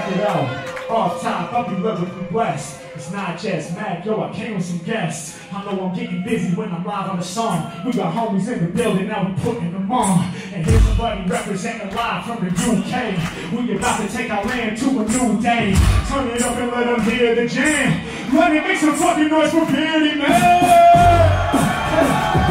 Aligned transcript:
check 0.00 0.16
it 0.16 0.22
out. 0.26 0.90
Off 0.90 1.22
top, 1.22 1.52
I'll 1.52 1.68
be 1.68 1.76
lyrically 1.76 2.26
blessed. 2.30 2.80
It's 2.94 3.12
not 3.12 3.38
just 3.38 3.74
Mac, 3.76 4.04
yo, 4.04 4.20
I 4.22 4.32
came 4.32 4.56
with 4.56 4.64
some 4.64 4.78
guests. 4.78 5.38
I 5.52 5.64
know 5.64 5.86
I'm 5.86 5.94
getting 5.94 6.24
busy 6.24 6.54
when 6.54 6.72
I'm 6.72 6.84
live 6.84 7.08
on 7.10 7.18
the 7.18 7.24
song. 7.24 7.72
We 7.86 7.92
got 7.92 8.12
homies 8.12 8.52
in 8.52 8.66
the 8.66 8.72
building, 8.72 9.06
now 9.06 9.28
we 9.28 9.34
putting 9.40 9.72
them 9.72 9.90
on. 9.90 10.34
And 10.52 10.66
here's 10.66 10.82
somebody 10.82 11.30
representing 11.30 11.94
live 11.94 12.24
from 12.26 12.44
the 12.44 12.50
UK. 12.50 13.14
We 13.52 13.76
about 13.76 14.00
to 14.00 14.08
take 14.14 14.30
our 14.30 14.44
land 14.44 14.78
to 14.78 14.86
a 14.86 15.04
new 15.04 15.40
day. 15.40 15.74
Turn 16.08 16.28
it 16.28 16.42
up 16.42 16.56
and 16.56 16.72
let 16.72 16.86
them 16.86 17.00
hear 17.02 17.34
the 17.36 17.46
jam. 17.46 18.34
Let 18.34 18.52
me 18.52 18.60
make 18.60 18.78
some 18.78 18.96
fucking 18.96 19.28
noise 19.28 19.50
for 19.52 19.64
Beardy, 19.66 20.18
man! 20.18 20.96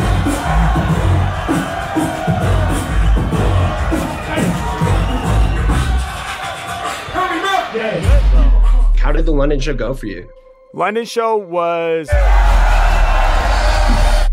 the 9.29 9.38
London 9.38 9.59
show 9.59 9.73
go 9.73 9.93
for 9.93 10.07
you? 10.07 10.29
London 10.73 11.05
show 11.05 11.38
was 11.38 12.09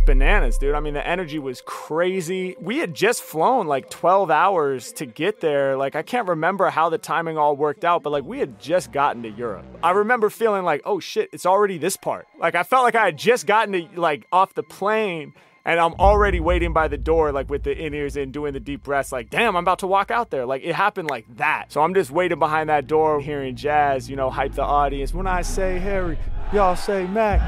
bananas, 0.06 0.56
dude. 0.56 0.74
I 0.74 0.80
mean, 0.80 0.94
the 0.94 1.06
energy 1.06 1.38
was 1.38 1.62
crazy. 1.66 2.56
We 2.60 2.78
had 2.78 2.94
just 2.94 3.22
flown 3.22 3.66
like 3.66 3.90
12 3.90 4.30
hours 4.30 4.92
to 4.92 5.06
get 5.06 5.40
there. 5.40 5.76
Like, 5.76 5.96
I 5.96 6.02
can't 6.02 6.28
remember 6.28 6.70
how 6.70 6.88
the 6.88 6.98
timing 6.98 7.36
all 7.36 7.56
worked 7.56 7.84
out, 7.84 8.02
but 8.02 8.10
like, 8.10 8.24
we 8.24 8.38
had 8.38 8.58
just 8.58 8.92
gotten 8.92 9.22
to 9.24 9.30
Europe. 9.30 9.66
I 9.82 9.90
remember 9.90 10.30
feeling 10.30 10.64
like, 10.64 10.82
oh 10.84 11.00
shit, 11.00 11.28
it's 11.32 11.44
already 11.44 11.76
this 11.76 11.96
part. 11.96 12.26
Like, 12.38 12.54
I 12.54 12.62
felt 12.62 12.84
like 12.84 12.94
I 12.94 13.06
had 13.06 13.18
just 13.18 13.46
gotten 13.46 13.72
to 13.72 14.00
like 14.00 14.26
off 14.32 14.54
the 14.54 14.62
plane 14.62 15.34
and 15.66 15.80
I'm 15.80 15.94
already 15.94 16.38
waiting 16.38 16.72
by 16.72 16.86
the 16.86 16.96
door, 16.96 17.32
like 17.32 17.50
with 17.50 17.64
the 17.64 17.76
in 17.76 17.92
ears 17.92 18.16
in, 18.16 18.30
doing 18.30 18.52
the 18.52 18.60
deep 18.60 18.84
breaths, 18.84 19.10
like, 19.10 19.30
damn, 19.30 19.56
I'm 19.56 19.64
about 19.64 19.80
to 19.80 19.88
walk 19.88 20.12
out 20.12 20.30
there. 20.30 20.46
Like, 20.46 20.62
it 20.62 20.76
happened 20.76 21.10
like 21.10 21.26
that. 21.38 21.72
So 21.72 21.82
I'm 21.82 21.92
just 21.92 22.12
waiting 22.12 22.38
behind 22.38 22.70
that 22.70 22.86
door, 22.86 23.20
hearing 23.20 23.56
jazz, 23.56 24.08
you 24.08 24.14
know, 24.14 24.30
hype 24.30 24.52
the 24.52 24.62
audience. 24.62 25.12
When 25.12 25.26
I 25.26 25.42
say 25.42 25.80
Harry, 25.80 26.18
y'all 26.52 26.76
say 26.76 27.08
Mac. 27.08 27.40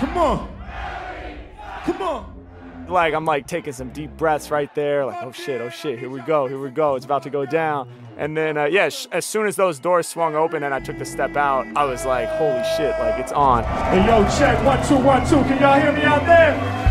Come 0.00 0.16
on. 0.16 0.48
Come 1.84 2.00
on. 2.00 2.30
Like, 2.88 3.12
I'm 3.12 3.26
like 3.26 3.46
taking 3.46 3.74
some 3.74 3.90
deep 3.90 4.16
breaths 4.16 4.50
right 4.50 4.74
there, 4.74 5.04
like, 5.04 5.22
oh 5.22 5.32
shit, 5.32 5.60
oh 5.60 5.70
shit, 5.70 5.98
here 5.98 6.10
we 6.10 6.20
go, 6.20 6.46
here 6.46 6.58
we 6.58 6.70
go, 6.70 6.96
it's 6.96 7.04
about 7.06 7.22
to 7.22 7.30
go 7.30 7.46
down. 7.46 7.88
And 8.16 8.36
then, 8.36 8.58
uh, 8.58 8.66
yeah, 8.66 8.90
sh- 8.90 9.06
as 9.10 9.24
soon 9.24 9.46
as 9.46 9.56
those 9.56 9.78
doors 9.78 10.06
swung 10.06 10.34
open 10.34 10.62
and 10.62 10.72
I 10.72 10.80
took 10.80 10.98
the 10.98 11.04
step 11.04 11.34
out, 11.34 11.66
I 11.76 11.84
was 11.84 12.04
like, 12.04 12.28
holy 12.28 12.62
shit, 12.76 12.90
like, 12.98 13.18
it's 13.18 13.32
on. 13.32 13.64
Hey, 13.64 14.06
yo, 14.06 14.22
check 14.38 14.62
one, 14.64 14.86
two, 14.86 14.96
one, 14.96 15.26
two. 15.26 15.42
Can 15.44 15.60
y'all 15.60 15.80
hear 15.80 15.92
me 15.92 16.02
out 16.02 16.24
there? 16.26 16.83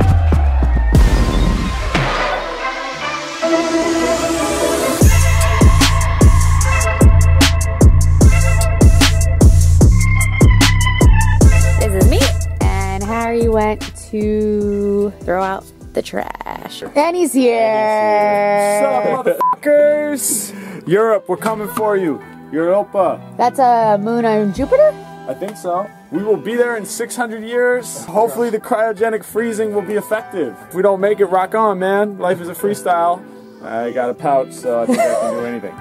Went 13.54 13.96
to 14.10 15.12
throw 15.22 15.42
out 15.42 15.64
the 15.94 16.02
trash. 16.02 16.84
And 16.96 17.16
he's 17.16 17.32
here. 17.34 18.82
What's 18.82 19.28
up, 19.28 19.42
motherfuckers? 19.62 20.88
Europe, 20.88 21.30
we're 21.30 21.38
coming 21.38 21.68
for 21.70 21.96
you. 21.96 22.22
Europa. 22.52 23.22
That's 23.38 23.60
a 23.60 23.98
moon 24.02 24.26
on 24.26 24.54
Jupiter? 24.54 24.92
I 25.28 25.34
think 25.34 25.56
so. 25.56 25.90
We 26.12 26.24
will 26.24 26.38
be 26.38 26.56
there 26.56 26.76
in 26.78 26.86
600 26.86 27.44
years. 27.44 28.06
Hopefully, 28.06 28.50
the 28.50 28.60
cryogenic 28.60 29.24
freezing 29.24 29.74
will 29.74 29.82
be 29.82 29.94
effective. 29.94 30.56
If 30.68 30.76
we 30.76 30.82
don't 30.82 31.00
make 31.00 31.20
it, 31.20 31.26
rock 31.28 31.56
on, 31.56 31.80
man. 31.80 32.18
Life 32.18 32.42
is 32.42 32.50
a 32.50 32.54
freestyle. 32.54 33.24
I 33.64 33.92
got 33.92 34.10
a 34.10 34.14
pouch, 34.14 34.52
so 34.52 34.82
I 34.82 34.86
think 34.86 35.00
I 35.00 35.20
can 35.22 35.34
do 35.34 35.46
anything. 35.46 35.74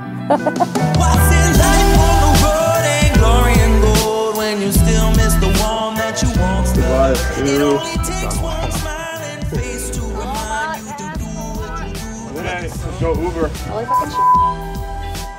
what 6.93 7.17
you 7.39 7.45
do. 7.45 7.69
Let's 12.35 13.01
go 13.01 13.15
Uber. 13.15 13.49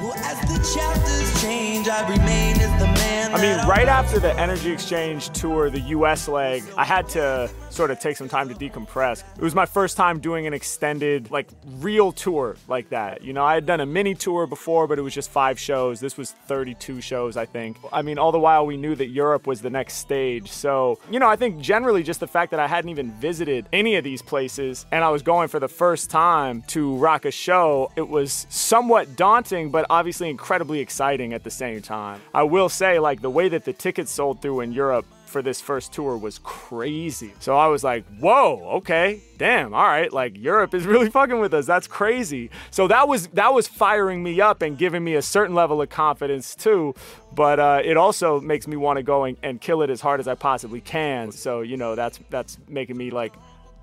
Well, 0.01 0.15
as 0.17 0.37
the 0.49 0.57
chapters 0.73 1.41
change, 1.41 1.87
I 1.87 2.01
remain 2.09 2.59
as 2.59 2.71
the 2.79 2.85
man. 2.87 2.92
I 3.31 3.41
mean, 3.41 3.55
right 3.67 3.87
after 3.87 4.19
the 4.19 4.37
Energy 4.39 4.71
Exchange 4.71 5.29
tour, 5.29 5.69
the 5.69 5.79
US 5.79 6.27
leg, 6.27 6.63
I 6.77 6.83
had 6.83 7.07
to 7.09 7.49
sort 7.69 7.89
of 7.89 7.99
take 7.99 8.17
some 8.17 8.29
time 8.29 8.47
to 8.49 8.55
decompress. 8.55 9.23
It 9.35 9.41
was 9.41 9.55
my 9.55 9.65
first 9.65 9.97
time 9.97 10.19
doing 10.19 10.45
an 10.45 10.53
extended, 10.53 11.31
like, 11.31 11.47
real 11.79 12.11
tour 12.11 12.55
like 12.67 12.89
that. 12.89 13.23
You 13.23 13.33
know, 13.33 13.43
I 13.43 13.55
had 13.55 13.65
done 13.65 13.79
a 13.79 13.85
mini 13.85 14.13
tour 14.13 14.45
before, 14.45 14.87
but 14.87 14.99
it 14.99 15.01
was 15.01 15.13
just 15.13 15.31
five 15.31 15.59
shows. 15.59 15.99
This 15.99 16.15
was 16.15 16.31
32 16.31 17.01
shows, 17.01 17.35
I 17.35 17.45
think. 17.45 17.77
I 17.91 18.03
mean, 18.03 18.19
all 18.19 18.31
the 18.31 18.39
while 18.39 18.65
we 18.67 18.77
knew 18.77 18.93
that 18.95 19.07
Europe 19.07 19.47
was 19.47 19.61
the 19.61 19.71
next 19.71 19.95
stage. 19.95 20.51
So, 20.51 20.99
you 21.09 21.17
know, 21.17 21.27
I 21.27 21.35
think 21.35 21.59
generally 21.59 22.03
just 22.03 22.19
the 22.19 22.27
fact 22.27 22.51
that 22.51 22.59
I 22.59 22.67
hadn't 22.67 22.89
even 22.89 23.11
visited 23.13 23.67
any 23.73 23.95
of 23.95 24.03
these 24.03 24.21
places 24.21 24.85
and 24.91 25.03
I 25.03 25.09
was 25.09 25.23
going 25.23 25.47
for 25.47 25.59
the 25.59 25.67
first 25.67 26.11
time 26.11 26.61
to 26.67 26.95
rock 26.97 27.25
a 27.25 27.31
show, 27.31 27.91
it 27.95 28.07
was 28.07 28.45
somewhat 28.49 29.15
daunting, 29.15 29.71
but 29.71 29.87
obviously 29.89 30.29
incredibly 30.29 30.79
exciting 30.79 31.33
at 31.33 31.43
the 31.43 31.51
same 31.51 31.81
time. 31.81 32.21
I 32.35 32.43
will 32.43 32.69
say, 32.69 32.99
like, 32.99 33.12
the 33.21 33.29
way 33.29 33.49
that 33.49 33.65
the 33.65 33.73
tickets 33.73 34.11
sold 34.11 34.41
through 34.41 34.61
in 34.61 34.71
Europe 34.71 35.05
for 35.25 35.41
this 35.41 35.59
first 35.59 35.91
tour 35.91 36.15
was 36.15 36.39
crazy. 36.43 37.33
So 37.39 37.57
I 37.57 37.67
was 37.67 37.83
like, 37.83 38.05
whoa, 38.19 38.61
okay, 38.77 39.19
damn, 39.37 39.73
all 39.73 39.83
right, 39.83 40.13
like 40.13 40.37
Europe 40.37 40.73
is 40.73 40.85
really 40.93 41.09
fucking 41.09 41.39
with 41.39 41.53
us. 41.53 41.65
That's 41.65 41.87
crazy. 41.87 42.51
So 42.69 42.87
that 42.87 43.07
was 43.07 43.27
that 43.29 43.53
was 43.53 43.67
firing 43.67 44.23
me 44.23 44.39
up 44.39 44.61
and 44.61 44.77
giving 44.77 45.03
me 45.03 45.15
a 45.15 45.21
certain 45.21 45.55
level 45.55 45.81
of 45.81 45.89
confidence 45.89 46.55
too. 46.55 46.93
But 47.33 47.59
uh, 47.59 47.81
it 47.83 47.97
also 47.97 48.39
makes 48.39 48.67
me 48.67 48.77
want 48.77 48.97
to 48.97 49.03
go 49.03 49.23
and, 49.23 49.35
and 49.41 49.59
kill 49.59 49.81
it 49.81 49.89
as 49.89 49.99
hard 49.99 50.19
as 50.19 50.27
I 50.27 50.35
possibly 50.35 50.81
can. 50.81 51.31
So 51.31 51.61
you 51.61 51.77
know 51.77 51.95
that's 51.95 52.19
that's 52.29 52.59
making 52.69 52.95
me 52.95 53.09
like 53.09 53.33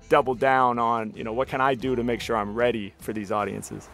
double 0.09 0.35
down 0.35 0.79
on 0.79 1.13
you 1.15 1.23
know 1.23 1.33
what 1.33 1.49
can 1.49 1.61
I 1.61 1.75
do 1.75 1.95
to 1.95 2.03
make 2.03 2.21
sure 2.21 2.37
I'm 2.37 2.55
ready 2.55 2.93
for 2.99 3.13
these 3.13 3.31
audiences. 3.31 3.89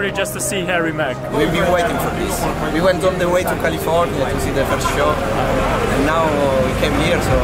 Harry? 0.00 0.12
Just 0.12 0.32
to 0.32 0.40
see 0.40 0.60
Harry 0.60 0.92
Mack. 0.92 1.16
We've 1.36 1.52
been 1.52 1.70
waiting 1.70 1.96
for 1.98 2.10
this. 2.16 2.72
We 2.72 2.80
went 2.80 3.04
on 3.04 3.18
the 3.18 3.28
way 3.28 3.42
to 3.42 3.54
California 3.60 4.16
to 4.16 4.40
see 4.40 4.50
the 4.50 4.64
first 4.64 4.88
show, 4.96 5.12
and 5.12 6.06
now 6.06 6.24
we 6.64 6.72
came 6.80 6.94
here, 7.04 7.20
so 7.20 7.36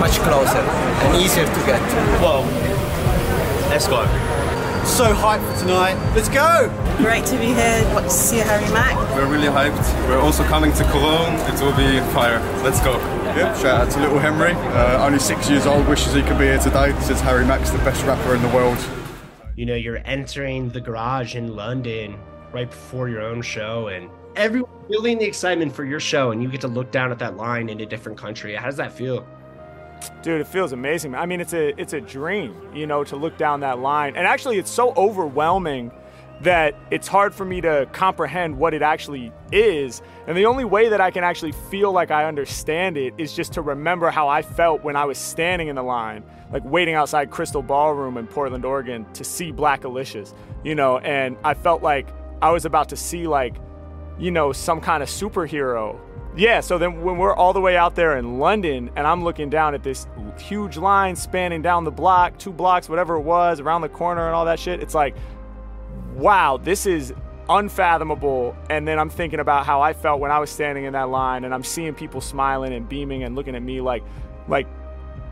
much 0.00 0.16
closer 0.24 0.64
and 1.04 1.22
easier 1.22 1.44
to 1.44 1.60
get 1.66 1.80
to. 1.90 1.96
Well, 2.24 2.44
let's 3.68 3.86
go. 3.86 4.06
So 4.86 5.12
hyped 5.12 5.44
for 5.52 5.60
tonight. 5.60 5.96
Let's 6.14 6.30
go! 6.30 6.72
Great 6.96 7.26
to 7.26 7.36
be 7.36 7.52
here. 7.52 7.82
What 7.92 8.04
to 8.04 8.10
see 8.10 8.38
Harry 8.38 8.72
Mack. 8.72 8.96
We're 9.14 9.26
really 9.26 9.48
hyped. 9.48 10.08
We're 10.08 10.20
also 10.20 10.44
coming 10.44 10.72
to 10.74 10.84
Cologne. 10.84 11.34
It 11.52 11.60
will 11.60 11.76
be 11.76 12.00
fire. 12.14 12.40
Let's 12.62 12.80
go. 12.80 12.96
Yep, 13.36 13.56
shout 13.56 13.80
out 13.82 13.90
to 13.90 14.00
little 14.00 14.18
Henry. 14.18 14.52
Uh, 14.52 15.04
only 15.04 15.18
six 15.18 15.50
years 15.50 15.66
old, 15.66 15.86
wishes 15.88 16.14
he 16.14 16.22
could 16.22 16.38
be 16.38 16.46
here 16.46 16.58
today. 16.58 16.98
Says 17.00 17.20
Harry 17.20 17.44
Mack's 17.44 17.70
the 17.70 17.78
best 17.78 18.02
rapper 18.06 18.34
in 18.34 18.40
the 18.40 18.48
world. 18.48 18.78
You 19.56 19.64
know, 19.64 19.74
you're 19.74 20.02
entering 20.04 20.68
the 20.68 20.82
garage 20.82 21.34
in 21.34 21.56
London 21.56 22.18
right 22.52 22.70
before 22.70 23.08
your 23.08 23.22
own 23.22 23.40
show, 23.40 23.88
and 23.88 24.10
everyone 24.36 24.70
feeling 24.86 25.18
the 25.18 25.24
excitement 25.24 25.74
for 25.74 25.82
your 25.82 25.98
show, 25.98 26.30
and 26.30 26.42
you 26.42 26.50
get 26.50 26.60
to 26.60 26.68
look 26.68 26.90
down 26.90 27.10
at 27.10 27.18
that 27.20 27.38
line 27.38 27.70
in 27.70 27.80
a 27.80 27.86
different 27.86 28.18
country. 28.18 28.54
How 28.54 28.66
does 28.66 28.76
that 28.76 28.92
feel? 28.92 29.26
Dude, 30.20 30.42
it 30.42 30.46
feels 30.46 30.72
amazing. 30.72 31.14
I 31.14 31.24
mean, 31.24 31.40
it's 31.40 31.54
a 31.54 31.68
it's 31.80 31.94
a 31.94 32.02
dream, 32.02 32.54
you 32.74 32.86
know, 32.86 33.02
to 33.04 33.16
look 33.16 33.38
down 33.38 33.60
that 33.60 33.78
line. 33.78 34.14
And 34.14 34.26
actually, 34.26 34.58
it's 34.58 34.70
so 34.70 34.92
overwhelming 34.94 35.90
that 36.42 36.74
it's 36.90 37.08
hard 37.08 37.34
for 37.34 37.44
me 37.44 37.60
to 37.62 37.88
comprehend 37.92 38.58
what 38.58 38.74
it 38.74 38.82
actually 38.82 39.32
is. 39.52 40.02
And 40.26 40.36
the 40.36 40.46
only 40.46 40.64
way 40.64 40.90
that 40.90 41.00
I 41.00 41.10
can 41.10 41.24
actually 41.24 41.52
feel 41.52 41.92
like 41.92 42.10
I 42.10 42.26
understand 42.26 42.96
it 42.96 43.14
is 43.16 43.32
just 43.32 43.54
to 43.54 43.62
remember 43.62 44.10
how 44.10 44.28
I 44.28 44.42
felt 44.42 44.84
when 44.84 44.96
I 44.96 45.06
was 45.06 45.16
standing 45.16 45.68
in 45.68 45.76
the 45.76 45.82
line, 45.82 46.24
like 46.52 46.64
waiting 46.64 46.94
outside 46.94 47.30
Crystal 47.30 47.62
Ballroom 47.62 48.18
in 48.18 48.26
Portland, 48.26 48.64
Oregon 48.64 49.06
to 49.14 49.24
see 49.24 49.50
Blackalicious, 49.50 50.34
you 50.62 50.74
know, 50.74 50.98
and 50.98 51.36
I 51.42 51.54
felt 51.54 51.82
like 51.82 52.08
I 52.42 52.50
was 52.50 52.66
about 52.66 52.90
to 52.90 52.96
see 52.96 53.26
like, 53.26 53.56
you 54.18 54.30
know, 54.30 54.52
some 54.52 54.80
kind 54.80 55.02
of 55.02 55.08
superhero. 55.08 55.98
Yeah, 56.36 56.60
so 56.60 56.76
then 56.76 57.02
when 57.02 57.16
we're 57.16 57.34
all 57.34 57.54
the 57.54 57.62
way 57.62 57.78
out 57.78 57.94
there 57.94 58.18
in 58.18 58.38
London 58.38 58.90
and 58.94 59.06
I'm 59.06 59.24
looking 59.24 59.48
down 59.48 59.74
at 59.74 59.82
this 59.82 60.06
huge 60.38 60.76
line 60.76 61.16
spanning 61.16 61.62
down 61.62 61.84
the 61.84 61.90
block, 61.90 62.38
two 62.38 62.52
blocks, 62.52 62.90
whatever 62.90 63.14
it 63.14 63.22
was, 63.22 63.58
around 63.58 63.80
the 63.80 63.88
corner 63.88 64.26
and 64.26 64.34
all 64.34 64.44
that 64.44 64.60
shit, 64.60 64.82
it's 64.82 64.94
like, 64.94 65.16
wow, 66.16 66.56
this 66.56 66.86
is 66.86 67.14
unfathomable. 67.48 68.56
And 68.70 68.86
then 68.86 68.98
I'm 68.98 69.10
thinking 69.10 69.40
about 69.40 69.66
how 69.66 69.80
I 69.80 69.92
felt 69.92 70.20
when 70.20 70.30
I 70.30 70.38
was 70.38 70.50
standing 70.50 70.84
in 70.84 70.92
that 70.94 71.08
line, 71.08 71.44
and 71.44 71.54
I'm 71.54 71.62
seeing 71.62 71.94
people 71.94 72.20
smiling 72.20 72.72
and 72.72 72.88
beaming 72.88 73.22
and 73.22 73.34
looking 73.34 73.54
at 73.54 73.62
me 73.62 73.80
like, 73.80 74.02
like, 74.48 74.66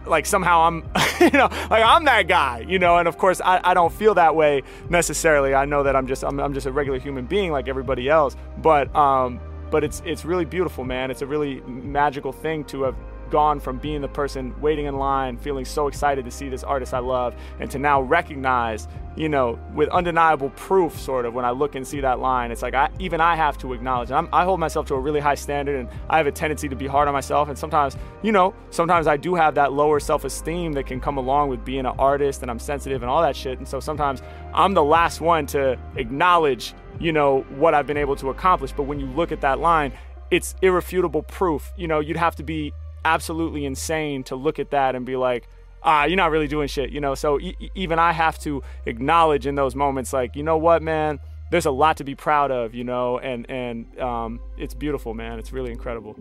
like 0.07 0.27
somehow 0.27 0.63
I'm, 0.63 0.77
you 1.21 1.31
know, 1.31 1.49
like 1.71 1.83
I'm 1.83 2.05
that 2.05 2.29
guy, 2.29 2.65
you 2.69 2.79
know. 2.79 2.99
And 2.99 3.09
of 3.09 3.17
course, 3.17 3.41
I, 3.43 3.61
I 3.65 3.75
don't 3.75 3.93
feel 3.93 4.15
that 4.15 4.37
way 4.37 4.63
necessarily. 4.91 5.55
I 5.55 5.65
know 5.65 5.83
that 5.83 5.97
I'm 5.97 6.07
just 6.07 6.23
I'm, 6.23 6.39
I'm 6.41 6.53
just 6.53 6.67
a 6.67 6.73
regular 6.73 6.99
human 6.99 7.25
being 7.25 7.51
like 7.51 7.69
everybody 7.69 8.09
else. 8.09 8.37
But 8.59 8.95
um, 8.95 9.41
but 9.71 9.83
it's 9.83 10.03
it's 10.05 10.25
really 10.25 10.45
beautiful, 10.45 10.85
man. 10.85 11.11
It's 11.11 11.23
a 11.23 11.27
really 11.27 11.61
magical 11.63 12.33
thing 12.33 12.65
to 12.65 12.83
have 12.83 12.97
gone 13.31 13.61
from 13.61 13.79
being 13.79 14.01
the 14.01 14.09
person 14.09 14.59
waiting 14.61 14.87
in 14.87 14.97
line, 14.97 15.37
feeling 15.37 15.65
so 15.65 15.89
excited 15.89 16.25
to 16.25 16.31
see 16.31 16.49
this 16.49 16.65
artist 16.65 16.95
I 16.95 16.99
love, 16.99 17.35
and 17.61 17.71
to 17.71 17.79
now 17.79 18.01
recognize, 18.01 18.89
you 19.17 19.29
know, 19.29 19.59
with 19.75 19.89
undeniable 19.91 20.51
proof, 20.51 20.99
sort 20.99 21.25
of, 21.25 21.35
when 21.35 21.45
I 21.45 21.51
look 21.51 21.75
and 21.75 21.87
see 21.87 22.01
that 22.01 22.19
line, 22.19 22.51
it's 22.51 22.63
like 22.63 22.75
I, 22.75 22.91
even 22.99 23.21
I 23.21 23.37
have 23.37 23.57
to 23.59 23.73
acknowledge. 23.73 24.11
I'm, 24.11 24.29
I 24.33 24.45
hold 24.45 24.59
myself 24.59 24.87
to 24.87 24.95
a 24.95 25.01
really 25.01 25.21
high 25.21 25.37
standard, 25.37 25.79
and 25.79 25.89
I 26.09 26.17
have 26.17 26.27
a 26.27 26.33
tendency 26.33 26.69
to 26.69 26.77
be 26.77 26.87
hard 26.87 27.07
on 27.07 27.15
myself. 27.15 27.49
And 27.49 27.59
sometimes, 27.59 27.97
you 28.23 28.33
know, 28.33 28.55
sometimes 28.71 29.07
I 29.07 29.17
do 29.17 29.35
have 29.35 29.55
that 29.55 29.73
lower 29.73 30.01
self-esteem 30.01 30.73
that 30.73 30.87
can 30.87 31.01
come 31.01 31.17
along 31.17 31.49
with 31.49 31.65
being 31.65 31.87
an 31.87 31.95
artist, 31.99 32.43
and 32.43 32.51
I'm 32.51 32.59
sensitive 32.59 33.03
and 33.03 33.11
all 33.11 33.23
that 33.23 33.37
shit. 33.37 33.59
And 33.59 33.69
so 33.69 33.79
sometimes 33.81 34.23
I'm 34.53 34.75
the 34.75 34.85
last 34.85 35.21
one 35.21 35.47
to 35.47 35.79
acknowledge, 35.97 36.75
you 36.99 37.13
know, 37.13 37.43
what 37.57 37.75
I've 37.75 37.87
been 37.87 37.97
able 37.97 38.17
to 38.17 38.31
accomplish. 38.31 38.73
But 38.73 38.85
when 38.85 38.99
you 38.99 39.07
look 39.07 39.31
at 39.31 39.41
that 39.43 39.61
line, 39.61 39.93
it's 40.31 40.57
irrefutable 40.63 41.23
proof. 41.23 41.73
You 41.77 41.87
know, 41.87 42.01
you'd 42.01 42.17
have 42.17 42.35
to 42.37 42.43
be 42.43 42.73
absolutely 43.05 43.65
insane 43.65 44.25
to 44.25 44.37
look 44.37 44.59
at 44.59 44.71
that 44.71 44.95
and 44.95 45.05
be 45.05 45.17
like, 45.17 45.49
ah, 45.83 46.05
you're 46.05 46.17
not 46.17 46.31
really 46.31 46.49
doing 46.49 46.69
shit, 46.69 46.91
you 46.91 47.01
know? 47.01 47.15
So 47.15 47.39
e- 47.41 47.71
even 47.75 47.99
I 47.99 48.13
have 48.13 48.39
to 48.41 48.63
acknowledge 48.87 49.47
in 49.47 49.55
those 49.55 49.75
moments, 49.75 50.13
like, 50.13 50.35
you 50.35 50.43
know 50.43 50.57
what, 50.57 50.83
man? 50.83 51.21
There's 51.51 51.67
a 51.67 51.71
lot 51.71 51.99
to 51.99 52.05
be 52.05 52.15
proud 52.15 52.51
of, 52.51 52.75
you 52.75 52.85
know, 52.85 53.19
and 53.19 53.49
and 53.51 53.99
um, 54.01 54.41
it's 54.57 54.75
beautiful, 54.75 55.15
man. 55.15 55.39
It's 55.39 55.53
really 55.53 55.71
incredible. 55.71 56.17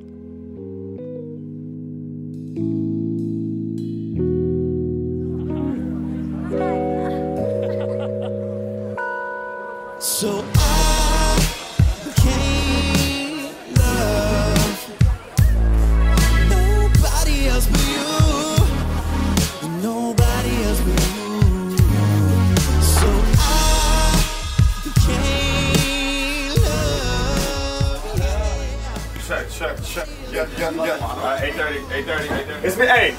Yeah, 30.34 30.48
yeah, 30.58 30.72
yeah. 30.86 31.06
All 31.06 31.18
right, 31.18 31.54
8:30, 31.54 31.80
8:30, 32.06 32.28
8:30. 32.28 32.64
It's 32.64 32.76
been, 32.76 32.88
hey, 32.90 33.16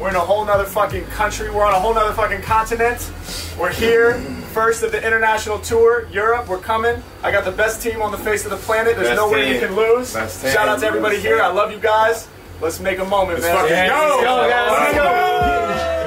we're 0.00 0.08
in 0.10 0.16
a 0.16 0.20
whole 0.20 0.44
nother 0.44 0.64
fucking 0.64 1.04
country. 1.06 1.48
We're 1.50 1.64
on 1.64 1.72
a 1.72 1.78
whole 1.80 1.94
nother 1.94 2.12
fucking 2.12 2.42
continent. 2.42 3.10
We're 3.58 3.72
here, 3.72 4.14
first 4.52 4.82
of 4.82 4.90
the 4.92 5.04
international 5.06 5.58
tour, 5.60 6.06
Europe. 6.10 6.48
We're 6.48 6.58
coming. 6.58 7.02
I 7.22 7.30
got 7.30 7.44
the 7.44 7.52
best 7.52 7.82
team 7.82 8.02
on 8.02 8.10
the 8.10 8.18
face 8.18 8.44
of 8.44 8.50
the 8.50 8.56
planet. 8.58 8.96
There's 8.96 9.08
Best 9.08 9.16
no 9.16 9.30
way 9.30 9.52
you 9.54 9.60
can 9.60 9.76
lose. 9.76 10.12
Best 10.12 10.42
team. 10.42 10.52
Shout 10.52 10.68
out 10.68 10.80
to 10.80 10.86
everybody 10.86 11.16
Best 11.16 11.26
here. 11.26 11.36
team. 11.36 11.44
I 11.44 11.48
love 11.48 11.70
you 11.70 11.78
guys. 11.78 12.26
Let's 12.60 12.80
make 12.80 12.98
a 12.98 13.04
moment, 13.04 13.40
man. 13.42 13.54
fucking 13.54 13.70
Let's 13.70 13.90
go. 13.92 14.20
go, 14.22 14.48
guys. 14.50 14.70
Let's 14.72 14.94
go. 14.94 15.04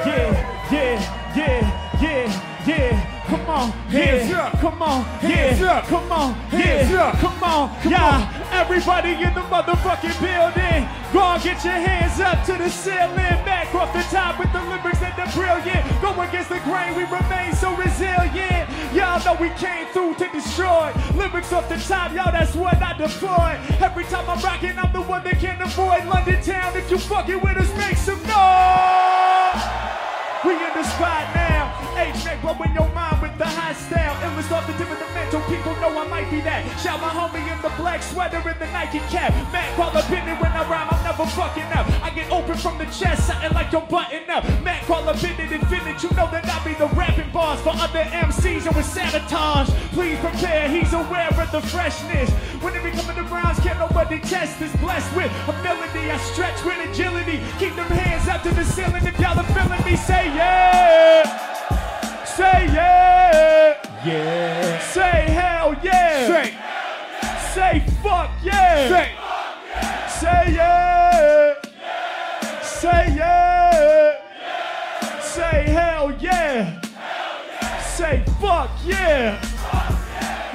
Yeah, 0.09 0.71
yeah, 0.71 1.35
yeah, 1.35 2.01
yeah, 2.01 2.65
yeah. 2.67 3.25
Come 3.27 3.45
on, 3.47 3.71
Hands 3.71 4.29
yeah, 4.29 4.45
up. 4.47 4.59
come 4.59 4.81
on, 4.81 5.03
Hands 5.03 5.59
yeah, 5.59 5.77
up. 5.77 5.85
come 5.85 6.11
on, 6.11 6.35
yeah, 6.51 7.19
come 7.21 7.43
on, 7.43 7.69
yeah. 7.89 8.38
Everybody 8.59 9.13
in 9.13 9.33
the 9.33 9.41
motherfucking 9.47 10.19
building, 10.19 10.85
go 11.13 11.21
on, 11.21 11.39
get 11.39 11.63
your 11.63 11.79
hands 11.79 12.19
up 12.19 12.43
to 12.45 12.57
the 12.61 12.69
ceiling, 12.69 13.39
back 13.47 13.73
off 13.73 13.93
the 13.93 14.03
top 14.13 14.37
with 14.37 14.51
the 14.51 14.61
lyrics 14.65 15.01
and 15.01 15.15
the 15.15 15.31
brilliant. 15.33 16.01
Go 16.01 16.11
against 16.21 16.49
the 16.49 16.59
grain, 16.67 16.93
we 16.93 17.03
remain 17.05 17.55
so 17.55 17.73
resilient. 17.77 18.69
Y'all 18.93 19.23
know 19.23 19.39
we 19.39 19.49
came 19.51 19.87
through 19.93 20.15
to 20.15 20.27
destroy. 20.33 20.91
Lyrics 21.15 21.53
off 21.53 21.69
the 21.69 21.77
top, 21.77 22.11
y'all, 22.13 22.33
that's 22.33 22.53
what 22.53 22.75
I 22.83 22.97
deploy. 22.97 23.57
Every 23.79 24.03
time 24.03 24.29
I'm 24.29 24.41
rocking, 24.41 24.77
I'm 24.77 24.91
the 24.91 25.03
one 25.03 25.23
that 25.23 25.39
can't 25.39 25.61
avoid 25.61 26.05
London 26.05 26.43
town. 26.43 26.75
If 26.75 26.91
you 26.91 26.97
fucking 26.97 27.39
with 27.39 27.57
us, 27.57 27.73
make 27.77 27.95
some 27.95 28.21
noise. 28.27 30.08
We 30.45 30.53
in 30.53 30.71
the 30.73 30.83
spot 30.83 31.35
now. 31.35 31.67
H-Mac 31.99 32.41
blowing 32.41 32.73
your 32.73 32.87
mind 32.95 33.21
with 33.21 33.37
the 33.37 33.45
high 33.45 33.73
style. 33.73 34.15
Illness 34.23 34.49
off 34.51 34.65
the 34.67 34.73
mental. 35.13 35.41
People 35.51 35.75
know 35.81 35.99
I 35.99 36.07
might 36.07 36.31
be 36.31 36.39
that. 36.41 36.63
Shout 36.79 37.01
my 37.01 37.09
homie 37.09 37.43
in 37.51 37.61
the 37.61 37.69
black 37.75 38.01
sweater 38.01 38.37
and 38.37 38.59
the 38.59 38.67
Nike 38.71 38.99
cap. 39.11 39.33
Matt 39.51 39.75
call 39.75 39.89
a 39.89 40.01
bitten 40.07 40.39
when 40.39 40.51
I 40.51 40.63
rhyme. 40.69 40.98
Never 41.19 41.31
fucking 41.31 41.63
up. 41.75 41.85
I 42.01 42.11
get 42.11 42.31
open 42.31 42.55
from 42.55 42.77
the 42.77 42.85
chest, 42.85 43.27
something 43.27 43.51
like 43.51 43.73
your 43.73 43.81
button 43.81 44.29
up. 44.29 44.45
Matt 44.63 44.85
call 44.85 45.03
a 45.09 45.13
bitten 45.15 45.51
infinite. 45.51 46.01
You 46.01 46.09
know 46.11 46.31
that 46.31 46.47
I 46.47 46.63
be 46.63 46.73
the 46.75 46.87
rapping 46.95 47.29
boss 47.31 47.59
for 47.59 47.73
other 47.75 48.03
MCs 48.03 48.65
and 48.65 48.73
with 48.73 48.85
sabotage. 48.85 49.67
Please 49.91 50.17
prepare. 50.19 50.69
He's 50.69 50.93
aware 50.93 51.27
of 51.27 51.51
the 51.51 51.59
freshness. 51.59 52.29
When 52.63 52.73
it 52.73 52.85
be 52.85 52.91
coming 52.91 53.17
to 53.17 53.23
Browns, 53.27 53.59
can't 53.59 53.79
nobody 53.79 54.21
test 54.21 54.59
this. 54.59 54.73
Blessed 54.77 55.13
with 55.13 55.29
ability. 55.43 56.09
I 56.09 56.17
stretch 56.31 56.63
with 56.63 56.79
agility. 56.89 57.43
Keep 57.59 57.75
them 57.75 57.91
hands 57.91 58.29
up 58.29 58.41
to 58.43 58.55
the 58.55 58.63
ceiling. 58.63 59.05
If 59.05 59.19
y'all 59.19 59.37
are 59.37 59.43
feeling 59.51 59.83
me, 59.83 59.97
say 59.97 60.23
yeah. 60.31 62.23
Say 62.23 62.71
yeah. 62.71 63.75
Yeah. 64.05 64.79
Say 64.79 65.27
hell 65.35 65.75
yeah. 65.83 66.27
Say. 66.31 66.55
Say 67.51 67.83
fuck 68.01 68.31
yeah. 68.41 68.87
Say. 68.87 69.19
Say 70.07 70.53
yeah. 70.55 71.08
Say 72.79 73.13
yeah. 73.17 74.15
Say 75.19 75.63
hell 75.63 76.15
yeah. 76.17 76.79
Say 77.81 78.23
fuck 78.39 78.71
yeah. 78.85 79.37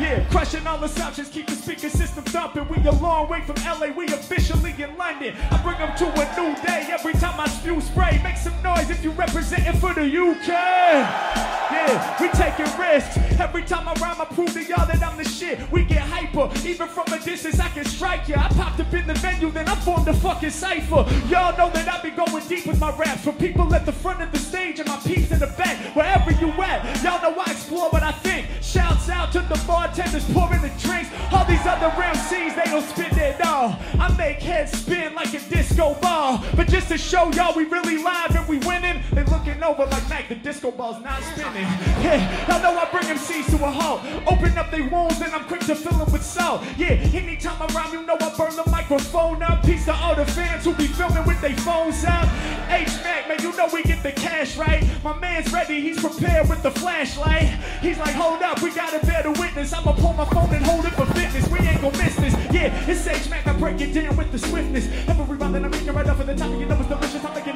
Yeah, 0.00 0.26
crushing 0.30 0.66
all 0.66 0.82
assumptions, 0.82 1.28
keep 1.28 1.46
the 1.46 1.52
speaker 1.52 1.90
system 1.90 2.24
thumping. 2.24 2.66
We 2.68 2.78
a 2.88 2.92
long 2.92 3.28
way 3.28 3.42
from 3.42 3.56
LA, 3.56 3.88
we 3.94 4.06
officially 4.06 4.74
in 4.82 4.96
London. 4.96 5.34
I 5.50 5.62
bring 5.62 5.76
them 5.76 5.94
to 5.98 6.06
a 6.06 6.40
new 6.40 6.56
day 6.62 6.88
every 6.90 7.12
time 7.12 7.38
I 7.38 7.46
spew 7.46 7.78
spray. 7.82 8.18
Make 8.24 8.38
some 8.38 8.60
noise 8.62 8.88
if 8.88 9.04
you 9.04 9.10
representing 9.10 9.78
for 9.78 9.92
the 9.92 10.04
UK. 10.04 11.53
Yeah, 11.70 12.20
we 12.20 12.28
taking 12.28 12.70
risks. 12.78 13.16
Every 13.40 13.62
time 13.62 13.88
I 13.88 13.94
rhyme, 13.94 14.20
I 14.20 14.24
prove 14.26 14.52
to 14.52 14.62
y'all 14.62 14.86
that 14.86 15.02
I'm 15.02 15.16
the 15.16 15.24
shit. 15.24 15.58
We 15.72 15.84
get 15.84 16.02
hyper, 16.02 16.50
even 16.66 16.88
from 16.88 17.06
a 17.12 17.18
distance, 17.18 17.58
I 17.60 17.68
can 17.68 17.84
strike 17.84 18.28
ya. 18.28 18.36
I 18.38 18.48
popped 18.54 18.80
up 18.80 18.92
in 18.92 19.06
the 19.06 19.14
venue, 19.14 19.50
then 19.50 19.68
I 19.68 19.74
formed 19.76 20.08
a 20.08 20.14
fucking 20.14 20.50
cipher. 20.50 21.06
Y'all 21.28 21.56
know 21.56 21.70
that 21.70 21.88
I 21.88 22.02
be 22.02 22.10
going 22.10 22.46
deep 22.48 22.66
with 22.66 22.80
my 22.80 22.94
raps. 22.96 23.22
For 23.22 23.32
people 23.32 23.72
at 23.74 23.86
the 23.86 23.92
front 23.92 24.22
of 24.22 24.30
the 24.32 24.38
stage 24.38 24.78
and 24.78 24.88
my 24.88 24.98
peeps 24.98 25.30
in 25.30 25.38
the 25.38 25.46
back, 25.58 25.76
wherever 25.96 26.30
you 26.32 26.50
at. 26.62 27.02
Y'all 27.02 27.22
know 27.22 27.40
I 27.40 27.50
explore 27.50 27.90
what 27.90 28.02
I 28.02 28.12
think. 28.12 28.46
Shouts 28.60 29.08
out 29.08 29.32
to 29.32 29.40
the 29.40 29.62
bartenders 29.66 30.24
pouring 30.32 30.62
the 30.62 30.72
drinks. 30.78 31.10
All 31.32 31.44
these 31.44 31.64
other 31.66 31.90
MCs, 31.90 32.54
they 32.56 32.70
don't 32.70 32.84
spit 32.84 33.16
it 33.16 33.44
all. 33.44 33.76
I 33.98 34.14
make 34.16 34.40
heads 34.42 34.72
spin 34.72 35.14
like 35.14 35.32
a 35.34 35.38
disco 35.38 35.94
ball. 35.94 36.44
But 36.56 36.68
just 36.68 36.88
to 36.88 36.98
show 36.98 37.30
y'all 37.32 37.54
we 37.56 37.64
really 37.64 38.02
live 38.02 38.34
and 38.34 38.46
we 38.48 38.58
winning, 38.58 39.02
they 39.12 39.24
looking 39.24 39.62
over 39.62 39.86
like 39.86 40.08
Mac, 40.08 40.28
the 40.28 40.34
disco 40.34 40.70
ball's 40.70 41.02
not 41.02 41.22
spinning. 41.22 41.53
Yeah, 41.54 42.48
y'all 42.48 42.62
know 42.62 42.78
I 42.78 42.90
bring 42.90 43.04
MCs 43.04 43.56
to 43.56 43.64
a 43.64 43.70
halt. 43.70 44.02
Open 44.26 44.58
up 44.58 44.70
their 44.70 44.88
wounds 44.88 45.20
and 45.20 45.32
I'm 45.32 45.44
quick 45.44 45.60
to 45.62 45.74
fill 45.74 45.96
them 45.98 46.10
with 46.12 46.24
salt. 46.24 46.62
Yeah, 46.76 46.94
anytime 47.14 47.62
I 47.62 47.66
rhyme, 47.66 47.92
you 47.92 48.02
know 48.02 48.16
I 48.20 48.34
burn 48.36 48.56
the 48.56 48.68
microphone 48.70 49.42
up. 49.42 49.64
Peace 49.64 49.84
to 49.84 49.94
all 49.94 50.16
the 50.16 50.26
fans 50.26 50.64
who 50.64 50.74
be 50.74 50.86
filming 50.88 51.24
with 51.24 51.40
their 51.40 51.56
phones 51.58 52.04
up. 52.04 52.28
H-Mac, 52.68 53.28
man, 53.28 53.38
you 53.40 53.56
know 53.56 53.68
we 53.72 53.82
get 53.84 54.02
the 54.02 54.12
cash 54.12 54.56
right. 54.56 54.84
My 55.04 55.16
man's 55.18 55.52
ready, 55.52 55.80
he's 55.80 56.00
prepared 56.00 56.48
with 56.48 56.62
the 56.62 56.72
flashlight. 56.72 57.48
He's 57.80 57.98
like, 57.98 58.14
hold 58.14 58.42
up, 58.42 58.60
we 58.60 58.72
gotta 58.72 59.04
bear 59.06 59.22
the 59.22 59.32
witness. 59.40 59.72
I'ma 59.72 59.92
pull 59.92 60.14
my 60.14 60.24
phone 60.26 60.52
and 60.54 60.64
hold 60.64 60.84
it 60.84 60.92
for 60.94 61.06
fitness. 61.06 61.46
We 61.48 61.60
ain't 61.60 61.80
gon' 61.80 61.92
miss 61.98 62.16
this. 62.16 62.34
Yeah, 62.52 62.90
it's 62.90 63.06
H-Mac, 63.06 63.46
I 63.46 63.52
break 63.52 63.80
it 63.80 63.92
down 63.92 64.16
with 64.16 64.32
the 64.32 64.38
swiftness. 64.38 64.88
Every 65.08 65.36
rhyme 65.36 65.52
that 65.52 65.64
I'm 65.64 65.70
making 65.70 65.92
right 65.92 66.08
off 66.08 66.18
of 66.18 66.26
the 66.26 66.34
top, 66.34 66.50
you 66.58 66.66
know 66.66 66.78
it's 66.80 66.88
delicious. 66.88 67.24
I'm 67.24 67.34
making 67.34 67.53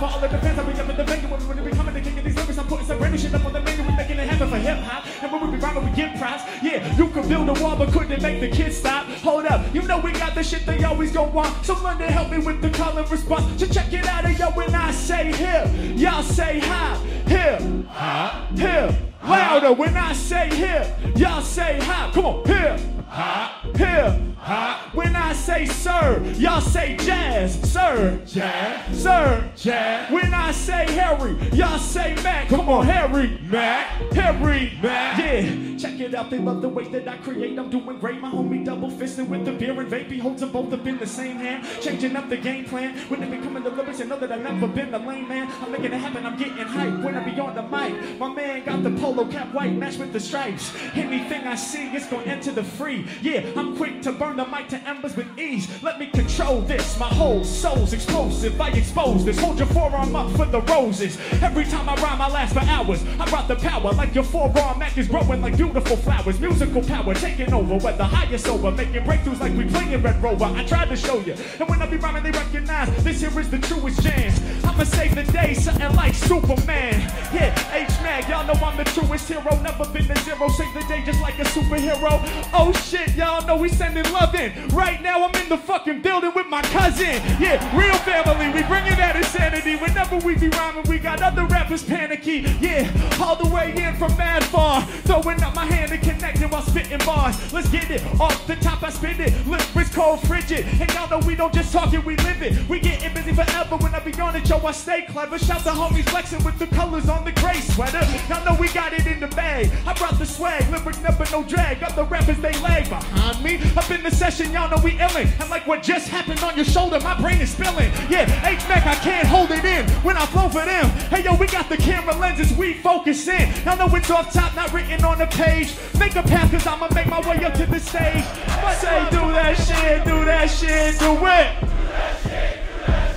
for 0.00 0.06
all 0.06 0.24
of 0.24 0.30
the 0.30 0.38
fans. 0.38 0.58
I 0.58 0.64
be 0.64 0.80
up 0.80 0.88
in 0.88 0.96
the 0.96 1.04
venue 1.04 1.28
when 1.28 1.62
we 1.62 1.70
becoming 1.70 1.92
the 1.92 2.00
king 2.00 2.18
of 2.18 2.24
these 2.24 2.34
lyrics. 2.34 2.58
I'm 2.58 2.66
putting 2.66 2.86
some 2.86 2.96
brand 2.96 3.12
new 3.12 3.18
shit 3.18 3.34
up 3.34 3.44
on 3.44 3.52
the 3.52 3.60
menu. 3.60 3.82
We 3.84 3.94
making 3.94 4.18
it 4.18 4.28
happen 4.28 4.48
for 4.48 4.56
hip 4.56 4.78
hop. 4.78 5.04
And 5.22 5.30
when 5.30 5.40
we 5.44 5.56
be 5.56 5.62
rhyming, 5.62 5.84
we 5.84 5.94
get 5.94 6.18
props. 6.18 6.42
Yeah, 6.62 6.96
you 6.96 7.08
could 7.08 7.28
build 7.28 7.48
a 7.50 7.62
wall, 7.62 7.76
but 7.76 7.92
couldn't 7.92 8.22
make 8.22 8.40
the 8.40 8.48
kids 8.48 8.78
stop. 8.78 9.04
Hold 9.20 9.44
up, 9.46 9.62
you 9.74 9.82
know 9.82 9.98
we 9.98 10.12
got 10.12 10.34
the 10.34 10.42
shit 10.42 10.64
they 10.64 10.82
always 10.84 11.12
gon' 11.12 11.32
want. 11.34 11.64
So 11.66 11.74
London, 11.74 12.08
help 12.08 12.30
me 12.30 12.38
with 12.38 12.62
the 12.62 12.70
call 12.70 12.96
and 12.96 13.08
response. 13.10 13.60
So 13.60 13.66
check 13.66 13.92
it 13.92 14.06
out, 14.06 14.24
and 14.24 14.38
yo, 14.38 14.50
when 14.52 14.74
I 14.74 14.90
say 14.90 15.32
hip, 15.32 15.68
y'all 15.98 16.22
say 16.22 16.60
hi. 16.60 16.96
hip, 17.26 17.60
hi, 17.88 18.48
here. 18.56 18.98
Louder 19.22 19.74
when 19.74 19.96
I 19.96 20.14
say 20.14 20.48
hip, 20.48 20.86
y'all 21.14 21.42
say 21.42 21.78
hi. 21.82 22.10
Come 22.14 22.24
on, 22.24 22.46
hip, 22.46 22.80
hi, 23.06 23.52
here, 23.76 24.18
hi. 24.40 24.90
When 24.94 25.14
I 25.14 25.32
say 25.32 25.66
sir, 25.66 26.20
y'all 26.36 26.60
say 26.60 26.96
jazz, 26.96 27.60
sir, 27.70 28.20
jazz, 28.26 29.02
sir, 29.02 29.50
jazz. 29.56 30.10
When 30.10 30.34
I 30.34 30.50
say 30.52 30.90
Harry, 30.92 31.36
y'all 31.52 31.78
say 31.78 32.14
Mac. 32.22 32.48
Come 32.48 32.68
on, 32.68 32.86
Harry, 32.86 33.38
Mac, 33.44 33.86
Harry, 34.12 34.78
Mac. 34.82 35.18
Yeah, 35.18 35.78
Check 35.78 35.98
it 36.00 36.14
out, 36.14 36.28
they 36.28 36.38
love 36.38 36.60
the 36.60 36.68
way 36.68 36.84
that 36.88 37.08
I 37.08 37.16
create. 37.18 37.58
I'm 37.58 37.70
doing 37.70 37.98
great. 37.98 38.20
My 38.20 38.30
homie 38.30 38.64
double 38.64 38.90
fisting 38.90 39.28
with 39.28 39.44
the 39.44 39.52
beer 39.52 39.78
and 39.80 39.90
vape. 39.90 40.10
He 40.10 40.18
holds 40.18 40.40
them 40.40 40.52
both 40.52 40.72
up 40.72 40.86
in 40.86 40.98
the 40.98 41.06
same 41.06 41.36
hand. 41.36 41.66
Changing 41.80 42.16
up 42.16 42.28
the 42.28 42.36
game 42.36 42.64
plan. 42.66 42.98
When 43.08 43.20
they 43.20 43.26
be 43.34 43.42
coming 43.42 43.62
to 43.62 43.70
lyrics, 43.70 43.98
you 43.98 44.04
know 44.04 44.18
that 44.18 44.30
I've 44.30 44.42
never 44.42 44.66
been 44.66 44.90
the 44.90 44.98
lame 44.98 45.28
man. 45.28 45.50
I'm 45.62 45.72
making 45.72 45.92
it 45.92 45.98
happen, 45.98 46.26
I'm 46.26 46.36
getting 46.36 46.56
hype 46.58 47.00
when 47.00 47.16
I 47.16 47.24
be 47.24 47.38
on 47.40 47.54
the 47.54 47.62
mic. 47.62 48.18
My 48.18 48.28
man 48.28 48.64
got 48.64 48.82
the 48.82 48.90
polo 49.00 49.24
cap 49.26 49.54
white 49.54 49.72
match 49.72 49.96
with 49.96 50.12
the 50.12 50.20
stripes. 50.20 50.74
Anything 50.94 51.46
I 51.46 51.54
see, 51.54 51.88
it's 51.92 52.06
gonna 52.08 52.24
enter 52.24 52.52
the 52.52 52.64
free. 52.64 53.06
Yeah, 53.22 53.46
I'm 53.56 53.76
quick 53.76 54.02
to 54.02 54.12
burn 54.12 54.29
the 54.36 54.46
mic 54.46 54.68
to 54.68 54.76
embers 54.88 55.16
with 55.16 55.26
ease. 55.38 55.68
Let 55.82 55.98
me 55.98 56.06
control 56.06 56.60
this. 56.62 56.98
My 56.98 57.06
whole 57.06 57.44
soul's 57.44 57.92
explosive. 57.92 58.60
I 58.60 58.68
expose 58.70 59.24
this. 59.24 59.38
Hold 59.38 59.58
your 59.58 59.68
forearm 59.68 60.14
up 60.16 60.30
for 60.32 60.46
the 60.46 60.60
roses. 60.62 61.18
Every 61.42 61.64
time 61.64 61.88
I 61.88 61.94
rhyme, 61.96 62.20
I 62.20 62.28
last 62.28 62.54
for 62.54 62.60
hours. 62.60 63.02
I 63.18 63.28
brought 63.28 63.48
the 63.48 63.56
power 63.56 63.92
like 63.92 64.14
your 64.14 64.24
forearm 64.24 64.78
neck 64.78 64.98
is 64.98 65.08
growing 65.08 65.40
like 65.40 65.56
beautiful 65.56 65.96
flowers. 65.96 66.38
Musical 66.40 66.82
power 66.82 67.14
taking 67.14 67.52
over, 67.52 67.76
whether 67.78 68.04
high 68.04 68.32
or 68.32 68.38
sober, 68.38 68.70
making 68.70 69.02
breakthroughs 69.04 69.40
like 69.40 69.56
we 69.56 69.64
playing 69.64 70.02
Red 70.02 70.22
Rover. 70.22 70.44
I 70.44 70.64
tried 70.64 70.88
to 70.88 70.96
show 70.96 71.20
you, 71.20 71.34
and 71.58 71.68
when 71.68 71.80
I 71.80 71.86
be 71.86 71.96
rhyming, 71.96 72.22
they 72.22 72.30
recognize 72.30 72.88
this 73.04 73.20
here 73.20 73.40
is 73.40 73.50
the 73.50 73.58
truest 73.58 74.02
jam. 74.02 74.32
I'ma 74.64 74.84
save 74.84 75.14
the 75.14 75.24
day, 75.32 75.54
something 75.54 75.94
like 75.96 76.14
Superman. 76.14 77.00
Yeah, 77.32 77.54
H 77.72 77.88
Mac, 78.02 78.28
y'all 78.28 78.46
know 78.46 78.54
I'm 78.64 78.76
the 78.76 78.84
truest 78.84 79.28
hero. 79.28 79.58
Never 79.62 79.86
been 79.92 80.06
to 80.06 80.18
zero, 80.20 80.48
save 80.48 80.74
the 80.74 80.84
day 80.88 81.02
just 81.04 81.20
like 81.20 81.38
a 81.38 81.44
superhero. 81.44 82.20
Oh 82.52 82.72
shit, 82.84 83.14
y'all 83.16 83.46
know 83.46 83.56
we 83.56 83.68
sending 83.68 84.04
love 84.12 84.19
in. 84.28 84.68
Right 84.68 85.00
now, 85.02 85.24
I'm 85.24 85.34
in 85.34 85.48
the 85.48 85.56
fucking 85.56 86.02
building 86.02 86.32
with 86.34 86.46
my 86.46 86.62
cousin. 86.62 87.20
Yeah, 87.40 87.58
real 87.76 87.96
family, 87.98 88.46
we 88.48 88.62
bringing 88.66 88.96
that 88.96 89.16
insanity. 89.16 89.76
Whenever 89.76 90.18
we 90.18 90.36
be 90.36 90.48
rhyming, 90.48 90.84
we 90.88 90.98
got 90.98 91.22
other 91.22 91.44
rappers 91.46 91.82
panicky. 91.82 92.44
Yeah, 92.60 92.90
all 93.20 93.36
the 93.36 93.48
way 93.48 93.74
in 93.76 93.96
from 93.96 94.16
mad 94.16 94.44
far. 94.44 94.82
Throwing 95.08 95.42
up 95.42 95.54
my 95.54 95.64
hand 95.64 95.92
and 95.92 96.02
connecting 96.02 96.50
while 96.50 96.62
spitting 96.62 96.98
bars. 97.04 97.52
Let's 97.52 97.68
get 97.70 97.90
it 97.90 98.02
off 98.20 98.46
the 98.46 98.56
top, 98.56 98.82
I 98.82 98.90
spit 98.90 99.20
it. 99.20 99.32
Lyrics 99.46 99.94
cold, 99.94 100.20
frigid. 100.26 100.66
And 100.80 100.92
y'all 100.92 101.08
know 101.08 101.26
we 101.26 101.34
don't 101.34 101.52
just 101.52 101.72
talk 101.72 101.92
it, 101.94 102.04
we 102.04 102.16
live 102.16 102.42
it. 102.42 102.68
We 102.68 102.80
getting 102.80 103.12
busy 103.14 103.32
forever 103.32 103.76
when 103.76 103.94
I 103.94 104.00
be 104.00 104.12
on 104.20 104.36
it, 104.36 104.48
yo. 104.48 104.58
I 104.58 104.72
stay 104.72 105.02
clever. 105.02 105.38
Shout 105.38 105.64
the 105.64 105.70
homies 105.70 106.08
flexing 106.10 106.44
with 106.44 106.58
the 106.58 106.66
colors 106.68 107.08
on 107.08 107.24
the 107.24 107.32
gray 107.32 107.60
sweater. 107.60 108.06
Y'all 108.28 108.44
know 108.44 108.60
we 108.60 108.68
got 108.68 108.92
it 108.92 109.06
in 109.06 109.20
the 109.20 109.28
bag. 109.28 109.70
I 109.86 109.94
brought 109.94 110.18
the 110.18 110.26
swag, 110.26 110.68
lyric 110.70 111.00
never 111.02 111.24
no 111.30 111.42
drag. 111.42 111.82
Other 111.82 112.04
rappers 112.04 112.38
they 112.38 112.52
lag 112.60 112.88
behind 112.88 113.42
me. 113.42 113.60
Up 113.76 113.90
in 113.90 114.02
the 114.02 114.09
session, 114.10 114.52
y'all 114.52 114.70
know 114.70 114.82
we 114.82 114.92
illin'. 114.92 115.28
And 115.40 115.50
like 115.50 115.66
what 115.66 115.82
just 115.82 116.08
happened 116.08 116.40
on 116.40 116.56
your 116.56 116.64
shoulder, 116.64 117.00
my 117.00 117.18
brain 117.20 117.40
is 117.40 117.50
spilling. 117.50 117.90
Yeah, 118.08 118.24
H 118.46 118.66
Mac, 118.68 118.86
I 118.86 118.94
can't 118.96 119.26
hold 119.26 119.50
it 119.50 119.64
in 119.64 119.88
when 120.02 120.16
I 120.16 120.26
flow 120.26 120.48
for 120.48 120.64
them. 120.64 120.86
Hey 121.10 121.24
yo, 121.24 121.34
we 121.36 121.46
got 121.46 121.68
the 121.68 121.76
camera 121.76 122.14
lenses, 122.16 122.56
we 122.56 122.74
focus 122.74 123.26
in. 123.28 123.52
Y'all 123.64 123.76
know 123.76 123.94
it's 123.94 124.10
off 124.10 124.32
top, 124.32 124.54
not 124.54 124.72
written 124.72 125.04
on 125.04 125.18
the 125.18 125.26
page. 125.26 125.74
Make 125.98 126.16
a 126.16 126.22
path, 126.22 126.50
cause 126.50 126.66
I'ma 126.66 126.88
make 126.94 127.06
my 127.06 127.20
way 127.28 127.44
up 127.44 127.54
to 127.54 127.66
the 127.66 127.80
stage. 127.80 128.24
But 128.46 128.76
say, 128.76 129.04
do 129.10 129.32
that 129.32 129.56
shit, 129.56 130.04
do 130.04 130.24
that 130.24 130.46
shit, 130.46 130.98
do 130.98 131.16
it. 131.26 132.69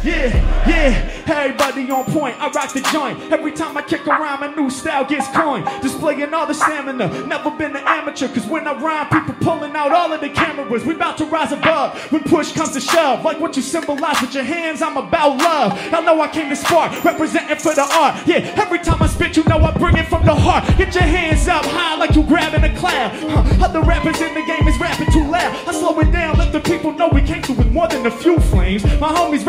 Yeah, 0.04 0.68
yeah, 0.68 1.24
everybody 1.34 1.90
on 1.90 2.04
point. 2.06 2.36
I 2.38 2.50
rock 2.52 2.74
the 2.74 2.82
joint. 2.92 3.32
Every 3.32 3.54
time 3.54 3.78
I 3.78 3.82
kick 3.82 4.06
around, 4.06 4.42
my 4.42 4.54
new 4.54 4.70
style 4.70 5.06
gets 5.06 5.28
coined. 5.30 5.66
Displaying 5.82 6.34
all 6.34 6.46
the 6.46 6.54
stamina. 6.54 7.26
Never 7.26 7.52
been 7.52 7.74
an 7.76 7.84
amateur, 7.86 8.28
cause 8.28 8.46
when 8.46 8.68
I 8.68 8.74
rhyme, 8.74 9.08
people 9.08 9.34
pulling 9.36 9.74
out 9.78 9.94
all 9.94 10.12
of 10.12 10.20
the 10.20 10.28
cameras. 10.30 10.84
We 10.84 10.96
about 10.96 11.18
to 11.20 11.26
rise 11.26 11.54
above 11.54 11.98
when 12.12 12.22
push 12.24 12.52
comes 12.52 12.74
to 12.74 12.82
shove. 12.82 13.24
Like 13.24 13.40
what 13.40 13.56
you 13.56 13.62
symbolize 13.62 14.20
with 14.22 14.34
your 14.36 14.44
hands, 14.44 14.82
I'm 14.82 14.98
about 14.98 15.38
love. 15.38 15.72
I 15.94 16.02
know 16.02 16.20
I 16.20 16.28
came 16.28 16.50
to 16.50 16.56
spark, 16.58 17.02
representing 17.06 17.58
for 17.58 17.74
the 17.74 17.84
art. 17.84 18.28
Yeah, 18.28 18.40
every 18.62 18.80
time 18.80 19.02
I 19.02 19.08
spit, 19.08 19.38
you 19.38 19.46
know 19.46 19.60
I 19.60 19.72
bring 19.72 19.96
it 19.96 20.08
from 20.08 20.26
the 20.26 20.36
heart. 20.36 20.66
Get 20.78 20.94
your 20.96 21.04
hands 21.04 21.48
up 21.48 21.64
high 21.64 21.96
like 21.96 22.14
you 22.14 22.24
grabbing 22.24 22.64
a 22.66 22.76
cloud. 22.78 23.12
Huh, 23.30 23.66
Other 23.66 23.82
rappers 23.82 24.20
in 24.20 24.34
the 24.34 24.44
game 24.46 24.68
is 24.68 24.78
rapping 24.80 25.12
too 25.14 25.24
loud. 25.32 25.56
I 25.66 25.72
slow 25.72 25.98
it 26.02 26.12
down, 26.12 26.38
let 26.38 26.52
the 26.52 26.60
people 26.60 26.92
know 26.92 27.08
we 27.08 27.22
came 27.22 27.42
through 27.42 27.56
with 27.56 27.72
more 27.72 27.88
than 27.88 28.06
a 28.06 28.12
few 28.12 28.38
flames. 28.40 28.84
My 29.00 29.08
homies 29.14 29.46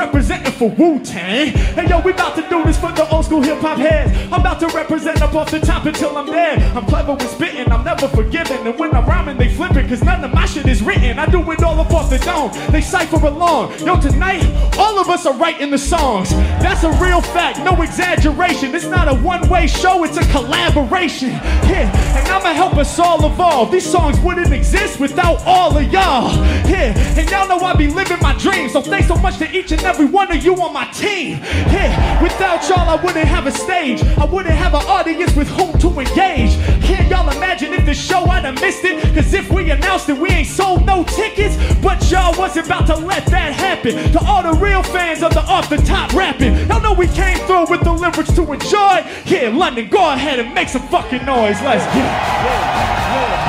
for 0.52 0.70
Wu 0.70 1.00
Tang. 1.00 1.48
Hey 1.48 1.88
yo, 1.88 2.00
we 2.00 2.12
about 2.12 2.36
to 2.36 2.48
do 2.48 2.62
this 2.64 2.78
for 2.78 2.92
the 2.92 3.08
old 3.10 3.24
school 3.24 3.42
hip 3.42 3.58
hop 3.58 3.78
heads. 3.78 4.12
I'm 4.32 4.40
about 4.40 4.60
to 4.60 4.68
represent 4.68 5.22
up 5.22 5.34
off 5.34 5.50
the 5.50 5.60
top 5.60 5.86
until 5.86 6.16
I'm 6.16 6.26
dead. 6.26 6.62
I'm 6.76 6.86
clever 6.86 7.14
with 7.14 7.30
spitting, 7.30 7.70
I'm 7.70 7.84
never 7.84 8.08
forgiven. 8.08 8.66
And 8.66 8.78
when 8.78 8.94
I'm 8.94 9.06
rhyming, 9.06 9.36
they 9.36 9.48
flipping, 9.48 9.88
cause 9.88 10.02
none 10.02 10.24
of 10.24 10.32
my 10.32 10.46
shit 10.46 10.66
is 10.66 10.82
written. 10.82 11.18
I 11.18 11.26
do 11.26 11.50
it 11.50 11.62
all 11.62 11.78
up 11.80 11.92
off 11.92 12.10
the 12.10 12.18
dome. 12.18 12.50
They 12.70 12.80
cipher 12.80 13.16
along. 13.16 13.78
Yo, 13.80 14.00
tonight, 14.00 14.44
all 14.78 14.98
of 14.98 15.08
us 15.08 15.26
are 15.26 15.34
writing 15.34 15.70
the 15.70 15.78
songs. 15.78 16.30
That's 16.30 16.84
a 16.84 16.92
real 17.02 17.20
fact, 17.20 17.58
no 17.60 17.80
exaggeration. 17.82 18.74
It's 18.74 18.86
not 18.86 19.08
a 19.08 19.14
one 19.14 19.48
way 19.48 19.66
show, 19.66 20.04
it's 20.04 20.16
a 20.16 20.24
collaboration. 20.30 21.30
Yeah, 21.30 21.90
and 22.16 22.28
I'ma 22.28 22.52
help 22.54 22.74
us 22.74 22.98
all 22.98 23.24
evolve. 23.26 23.70
These 23.70 23.90
songs 23.90 24.18
wouldn't 24.20 24.52
exist 24.52 25.00
without 25.00 25.40
all 25.46 25.76
of 25.76 25.92
y'all. 25.92 26.34
Yeah, 26.68 26.96
and 27.18 27.30
y'all 27.30 27.48
know 27.48 27.64
I 27.64 27.74
be 27.74 27.88
living 27.88 28.20
my 28.20 28.36
dreams. 28.38 28.72
So 28.72 28.82
thanks 28.82 29.08
so 29.08 29.16
much 29.16 29.38
to 29.38 29.50
each 29.50 29.72
and 29.72 29.82
every 29.82 30.06
one 30.06 30.30
of 30.30 30.33
you 30.42 30.54
on 30.62 30.72
my 30.72 30.86
team. 30.86 31.38
Yeah, 31.70 32.22
without 32.22 32.68
y'all, 32.68 32.88
I 32.88 32.96
wouldn't 33.02 33.28
have 33.28 33.46
a 33.46 33.52
stage. 33.52 34.02
I 34.18 34.24
wouldn't 34.24 34.54
have 34.54 34.74
an 34.74 34.82
audience 34.86 35.34
with 35.36 35.48
whom 35.48 35.78
to 35.78 35.88
engage. 36.00 36.56
Can 36.82 37.08
y'all 37.10 37.28
imagine 37.30 37.72
if 37.72 37.84
the 37.84 37.94
show 37.94 38.24
I'd 38.24 38.44
have 38.44 38.60
missed 38.60 38.84
it? 38.84 39.02
Cause 39.14 39.32
if 39.32 39.50
we 39.50 39.70
announced 39.70 40.08
it, 40.08 40.18
we 40.18 40.28
ain't 40.30 40.48
sold 40.48 40.86
no 40.86 41.04
tickets. 41.04 41.56
But 41.82 42.10
y'all 42.10 42.36
wasn't 42.38 42.66
about 42.66 42.86
to 42.88 42.96
let 42.96 43.26
that 43.26 43.52
happen. 43.52 44.12
To 44.12 44.20
all 44.24 44.42
the 44.42 44.58
real 44.58 44.82
fans 44.82 45.22
of 45.22 45.34
the 45.34 45.42
off 45.42 45.68
the 45.68 45.76
top 45.78 46.12
rapping, 46.12 46.56
y'all 46.68 46.80
know 46.80 46.92
we 46.94 47.06
came 47.08 47.38
through 47.46 47.66
with 47.68 47.82
the 47.84 47.92
lyrics 47.92 48.32
to 48.34 48.52
enjoy. 48.52 49.04
Yeah, 49.26 49.52
London, 49.54 49.88
go 49.88 50.12
ahead 50.12 50.38
and 50.38 50.54
make 50.54 50.68
some 50.68 50.86
fucking 50.88 51.24
noise. 51.24 51.60
Let's 51.62 51.84
get 51.94 52.04
it. 52.04 52.04
Hands 52.44 53.32
up, 53.32 53.43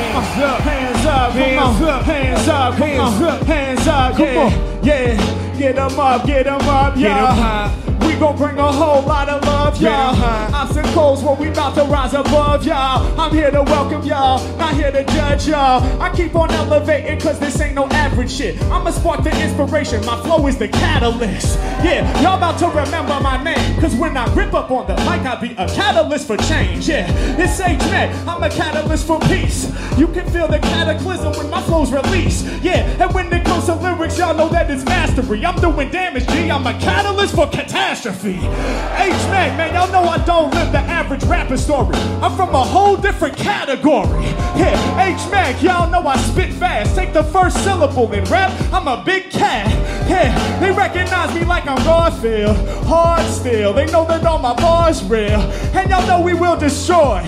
hands 0.00 0.38
up, 0.38 0.60
hands 0.60 1.06
up, 1.06 1.32
hands 1.32 1.80
up, 1.82 2.02
hands 2.04 2.48
up, 2.48 2.74
hands 2.74 3.22
up, 3.22 3.42
hands 3.46 3.86
up, 3.86 4.18
on, 4.20 4.52
yeah, 4.82 5.58
get 5.58 5.78
'em 5.78 5.98
up, 6.00 6.26
get 6.26 6.46
'em 6.46 6.68
up, 6.68 6.94
yeah. 6.96 7.89
We 8.00 8.14
gon' 8.16 8.36
bring 8.36 8.58
a 8.58 8.72
whole 8.72 9.02
lot 9.02 9.28
of 9.28 9.42
love, 9.44 9.80
y'all. 9.80 10.14
Obstacles 10.54 11.22
where 11.22 11.34
we 11.34 11.48
about 11.48 11.74
to 11.74 11.84
rise 11.84 12.14
above, 12.14 12.64
y'all. 12.64 13.20
I'm 13.20 13.32
here 13.32 13.50
to 13.50 13.62
welcome 13.62 14.02
y'all, 14.02 14.46
not 14.56 14.74
here 14.74 14.90
to 14.90 15.04
judge 15.04 15.46
y'all. 15.48 15.82
I 16.00 16.10
keep 16.14 16.34
on 16.34 16.50
elevating 16.50 17.18
cause 17.20 17.38
this 17.38 17.60
ain't 17.60 17.74
no 17.74 17.86
average 17.88 18.30
shit. 18.30 18.60
I'ma 18.64 18.90
spark 18.90 19.24
the 19.24 19.30
inspiration, 19.42 20.04
my 20.06 20.20
flow 20.22 20.46
is 20.46 20.56
the 20.56 20.68
catalyst. 20.68 21.58
Yeah, 21.84 22.04
y'all 22.22 22.36
about 22.36 22.58
to 22.60 22.68
remember 22.68 23.18
my 23.20 23.42
name. 23.42 23.80
Cause 23.80 23.94
when 23.96 24.16
I 24.16 24.32
rip 24.34 24.54
up 24.54 24.70
on 24.70 24.86
the 24.86 24.94
mic, 24.96 25.26
I 25.26 25.40
be 25.40 25.52
a 25.52 25.66
catalyst 25.68 26.26
for 26.26 26.36
change. 26.36 26.88
Yeah, 26.88 27.06
it's 27.38 27.60
H 27.60 27.78
Mac, 27.90 28.14
I'm 28.26 28.42
a 28.42 28.50
catalyst 28.50 29.06
for 29.06 29.20
peace. 29.20 29.70
You 29.98 30.08
can 30.08 30.28
feel 30.30 30.48
the 30.48 30.58
cataclysm 30.58 31.32
when 31.34 31.50
my 31.50 31.62
flows 31.62 31.92
release. 31.92 32.42
Yeah, 32.62 32.86
and 33.02 33.12
when 33.14 33.32
it 33.32 33.44
comes 33.44 33.66
to 33.66 33.74
lyrics, 33.74 34.18
y'all 34.18 34.34
know 34.34 34.48
that 34.48 34.70
it's 34.70 34.84
mastery. 34.84 35.44
I'm 35.44 35.60
doing 35.60 35.90
damage, 35.90 36.26
G. 36.28 36.50
I'm 36.50 36.66
a 36.66 36.72
catalyst 36.80 37.34
for 37.34 37.46
catastrophe. 37.46 37.89
H 37.90 38.04
Mac, 38.04 39.58
man, 39.58 39.74
y'all 39.74 39.90
know 39.90 40.08
I 40.08 40.24
don't 40.24 40.54
live 40.54 40.70
the 40.70 40.78
average 40.78 41.24
rapper 41.24 41.56
story. 41.56 41.96
I'm 42.22 42.36
from 42.36 42.54
a 42.54 42.62
whole 42.62 42.96
different 42.96 43.36
category. 43.36 44.26
Yeah, 44.54 45.04
H 45.04 45.28
Mac, 45.32 45.60
y'all 45.60 45.90
know 45.90 46.06
I 46.06 46.16
spit 46.18 46.52
fast. 46.52 46.94
Take 46.94 47.12
the 47.12 47.24
first 47.24 47.64
syllable 47.64 48.12
and 48.12 48.28
rap, 48.30 48.52
I'm 48.72 48.86
a 48.86 49.02
big 49.04 49.30
cat. 49.30 49.68
Yeah, 50.08 50.60
they 50.60 50.70
recognize 50.70 51.34
me 51.34 51.44
like 51.44 51.66
I'm 51.66 51.82
Garfield. 51.84 52.56
Hard 52.86 53.26
still, 53.26 53.72
they 53.72 53.86
know 53.86 54.06
that 54.06 54.24
all 54.24 54.38
my 54.38 54.54
bars 54.54 55.02
real. 55.02 55.40
And 55.74 55.90
y'all 55.90 56.06
know 56.06 56.20
we 56.20 56.34
will 56.34 56.56
destroy. 56.56 57.22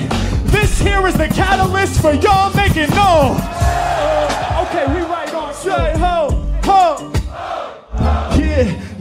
This 0.45 0.78
here 0.78 1.04
is 1.09 1.14
the 1.14 1.26
catalyst 1.26 2.00
for 2.00 2.12
y'all 2.12 2.54
making 2.54 2.88
noise. 2.90 3.42
Okay, 4.62 4.87
we 4.95 5.00
right 5.11 5.35
on. 5.35 5.54
Say 5.54 5.99
ho, 5.99 6.31
ho. 6.62 7.12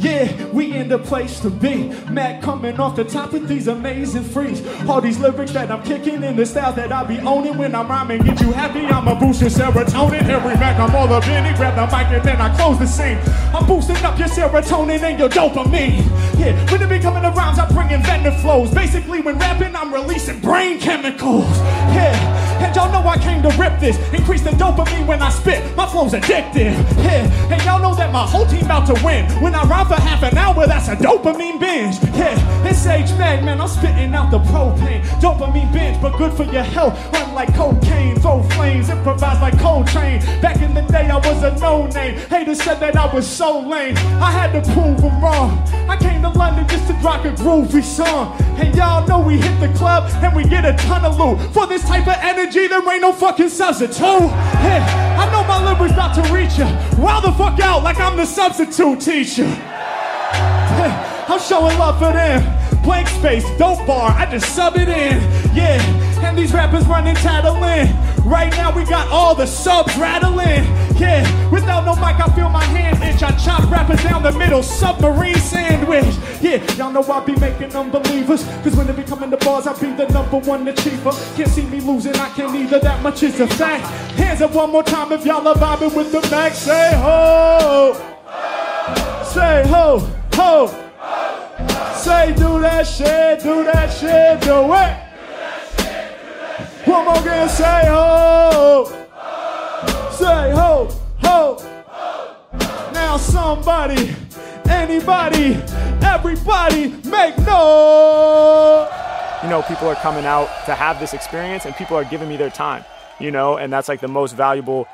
Yeah, 0.01 0.47
we 0.47 0.73
in 0.73 0.87
the 0.87 0.97
place 0.97 1.39
to 1.41 1.51
be. 1.51 1.89
Mac 2.09 2.41
coming 2.41 2.79
off 2.79 2.95
the 2.95 3.03
top 3.03 3.33
with 3.33 3.47
these 3.47 3.67
amazing 3.67 4.23
freaks. 4.23 4.63
All 4.89 4.99
these 4.99 5.19
lyrics 5.19 5.51
that 5.51 5.69
I'm 5.69 5.83
kicking 5.83 6.23
in 6.23 6.35
the 6.35 6.45
style 6.45 6.73
that 6.73 6.91
I 6.91 7.03
be 7.03 7.19
owning 7.19 7.55
when 7.55 7.75
I'm 7.75 7.87
rhyming. 7.87 8.23
Get 8.23 8.41
you 8.41 8.51
happy, 8.51 8.87
I'm 8.87 9.07
a 9.07 9.13
boost 9.13 9.41
your 9.41 9.51
serotonin. 9.51 10.27
Every 10.27 10.55
Mac, 10.55 10.79
I'm 10.79 10.95
all 10.95 11.11
up 11.13 11.27
in 11.27 11.45
it. 11.45 11.55
Grab 11.55 11.75
the 11.75 11.85
mic 11.95 12.07
and 12.07 12.23
then 12.23 12.41
I 12.41 12.55
close 12.55 12.79
the 12.79 12.87
scene. 12.87 13.19
I'm 13.53 13.67
boosting 13.67 13.97
up 13.97 14.17
your 14.17 14.27
serotonin 14.27 15.01
and 15.03 15.19
your 15.19 15.29
dopamine. 15.29 16.01
Yeah, 16.39 16.57
when 16.71 16.81
it 16.81 16.89
be 16.89 16.99
coming 16.99 17.21
to 17.21 17.29
rhymes, 17.29 17.59
I 17.59 17.71
bring 17.71 17.91
inventive 17.91 18.41
flows. 18.41 18.73
Basically, 18.73 19.21
when 19.21 19.37
rapping, 19.37 19.75
I'm 19.75 19.93
releasing 19.93 20.39
brain 20.39 20.79
chemicals. 20.79 21.45
Yeah, 21.93 22.40
And 22.61 22.75
y'all 22.75 22.91
know 22.91 23.07
I 23.07 23.17
came 23.17 23.41
to 23.41 23.49
rip 23.57 23.79
this. 23.79 23.97
Increase 24.13 24.41
the 24.41 24.51
dopamine 24.51 25.07
when 25.07 25.21
I 25.21 25.29
spit. 25.29 25.75
My 25.75 25.87
flow's 25.87 26.13
addictive. 26.13 26.73
Yeah. 27.03 27.51
And 27.51 27.61
y'all 27.63 27.81
know 27.81 27.95
that 27.95 28.11
my 28.13 28.25
whole 28.25 28.45
team 28.45 28.65
about 28.65 28.85
to 28.87 28.93
win. 29.03 29.25
When 29.41 29.55
I 29.55 29.63
rhyme 29.63 29.87
for 29.87 29.95
half 29.95 30.21
an 30.23 30.37
hour, 30.37 30.67
that's 30.67 30.87
a 30.87 30.95
dopamine 30.95 31.59
binge. 31.59 31.97
Yeah. 32.15 32.67
It's 32.67 32.85
H 32.85 33.09
Mac, 33.17 33.43
man. 33.43 33.59
I'm 33.59 33.67
spitting 33.67 34.13
out 34.13 34.29
the 34.29 34.39
propane. 34.39 35.01
Dopamine 35.19 35.71
binge, 35.73 36.01
but 36.01 36.17
good 36.17 36.33
for 36.33 36.43
your 36.43 36.63
health. 36.63 36.97
Unlike 37.13 37.55
cocaine, 37.55 38.19
throw 38.19 38.43
flames, 38.43 38.89
improvise 38.89 39.41
like 39.41 39.57
Coltrane. 39.59 40.19
Back 40.41 40.61
in 40.61 40.73
the 40.73 40.81
day, 40.81 41.09
I 41.09 41.17
was 41.17 41.43
a 41.43 41.57
no 41.59 41.87
name. 41.87 42.17
Haters 42.29 42.61
said 42.61 42.79
that 42.79 42.95
I 42.95 43.13
was 43.13 43.27
so 43.27 43.59
lame. 43.59 43.97
I 44.21 44.31
had 44.31 44.51
to 44.53 44.61
prove 44.73 45.01
them 45.01 45.21
wrong. 45.23 45.57
I 45.89 45.97
came 45.97 46.21
to 46.21 46.29
London 46.29 46.67
just 46.67 46.87
to 46.87 46.93
rock 46.95 47.25
a 47.25 47.31
groovy 47.31 47.83
song. 47.83 48.37
And 48.57 48.75
y'all 48.75 49.07
know 49.07 49.19
we 49.19 49.37
hit 49.37 49.59
the 49.59 49.73
club 49.77 50.09
and 50.23 50.35
we 50.35 50.43
get 50.43 50.65
a 50.65 50.73
ton 50.85 51.03
of 51.03 51.17
loot. 51.19 51.39
For 51.53 51.65
this 51.65 51.83
type 51.83 52.07
of 52.07 52.15
energy, 52.21 52.50
there 52.51 52.91
ain't 52.91 53.01
no 53.01 53.13
fucking 53.13 53.49
substitute. 53.49 54.01
Hey, 54.59 54.79
I 55.17 55.29
know 55.31 55.43
my 55.47 55.73
lyrics 55.73 55.93
about 55.93 56.13
to 56.15 56.33
reach 56.33 56.57
ya. 56.57 56.67
Wild 56.97 57.23
the 57.23 57.31
fuck 57.31 57.59
out 57.59 57.83
like 57.83 57.99
I'm 57.99 58.17
the 58.17 58.25
substitute 58.25 58.99
teacher. 58.99 59.45
Hey, 59.45 60.91
I'm 61.27 61.39
showing 61.39 61.77
love 61.77 61.97
for 61.97 62.11
them. 62.11 62.43
Blank 62.83 63.07
space, 63.09 63.45
dope 63.57 63.85
bar, 63.85 64.11
I 64.11 64.29
just 64.29 64.53
sub 64.53 64.75
it 64.75 64.89
in. 64.89 65.21
Yeah, 65.55 65.81
and 66.25 66.37
these 66.37 66.53
rappers 66.53 66.85
running 66.87 67.15
tattling. 67.15 67.87
Right 68.23 68.51
now 68.51 68.75
we 68.75 68.83
got 68.85 69.07
all 69.09 69.35
the 69.35 69.45
subs 69.45 69.97
rattling. 69.97 70.63
Yeah, 70.97 71.49
without 71.49 71.85
no 71.85 71.95
mic, 71.95 72.19
I 72.19 72.31
feel 72.35 72.49
my 72.49 72.63
hand 72.63 73.03
itch. 73.03 73.23
I 73.23 73.31
chop 73.37 73.69
rappers 73.71 74.03
down 74.03 74.21
the 74.21 74.31
middle, 74.31 74.61
submarine 74.61 75.35
sandwich. 75.35 76.15
Yeah, 76.41 76.61
y'all 76.75 76.91
know 76.91 77.03
I 77.03 77.25
be 77.25 77.35
making 77.37 77.75
unbelievers. 77.75 78.43
Cause 78.63 78.75
when 78.75 78.87
they 78.87 78.93
be 78.93 79.03
coming 79.03 79.31
to 79.31 79.37
bars, 79.37 79.65
I 79.65 79.73
be 79.79 79.91
the 79.93 80.07
number 80.09 80.37
one 80.37 80.67
achiever. 80.67 81.11
Can't 81.35 81.49
see 81.49 81.65
me 81.65 81.79
losing, 81.81 82.15
I 82.15 82.29
can't 82.29 82.55
either. 82.55 82.79
That 82.79 83.01
much 83.01 83.23
is 83.23 83.39
a 83.39 83.47
fact. 83.47 83.85
Hands 84.15 84.41
up 84.41 84.53
one 84.53 84.71
more 84.71 84.83
time 84.83 85.11
if 85.11 85.25
y'all 85.25 85.47
are 85.47 85.55
vibing 85.55 85.95
with 85.95 86.11
the 86.11 86.21
max. 86.29 86.59
Say 86.59 86.91
ho. 86.95 87.93
Say 89.23 89.67
ho, 89.67 90.07
ho. 90.33 90.67
Say 91.95 92.33
do 92.35 92.59
that 92.61 92.83
shit, 92.85 93.41
do 93.41 93.63
that 93.63 93.87
shit, 93.87 94.41
do 94.41 94.73
it. 94.75 95.10
One 96.91 97.05
more 97.05 97.17
again, 97.19 97.47
say 97.47 97.85
ho. 97.87 98.85
Say 100.11 100.51
ho, 100.51 100.89
ho. 101.21 101.57
Now 102.91 103.15
somebody, 103.15 104.13
anybody, 104.69 105.53
everybody 106.03 106.89
make 107.09 107.37
noise. 107.37 108.89
you 109.41 109.49
know, 109.49 109.63
people 109.69 109.87
are 109.87 109.95
coming 109.95 110.25
out 110.25 110.49
to 110.65 110.75
have 110.75 110.99
this 110.99 111.13
experience 111.13 111.65
and 111.65 111.73
people 111.77 111.95
are 111.95 112.03
giving 112.03 112.27
me 112.27 112.35
their 112.35 112.49
time, 112.49 112.83
you 113.21 113.31
know, 113.31 113.55
and 113.55 113.71
that's 113.71 113.87
like 113.87 114.01
the 114.01 114.09
most 114.09 114.35
valuable 114.35 114.85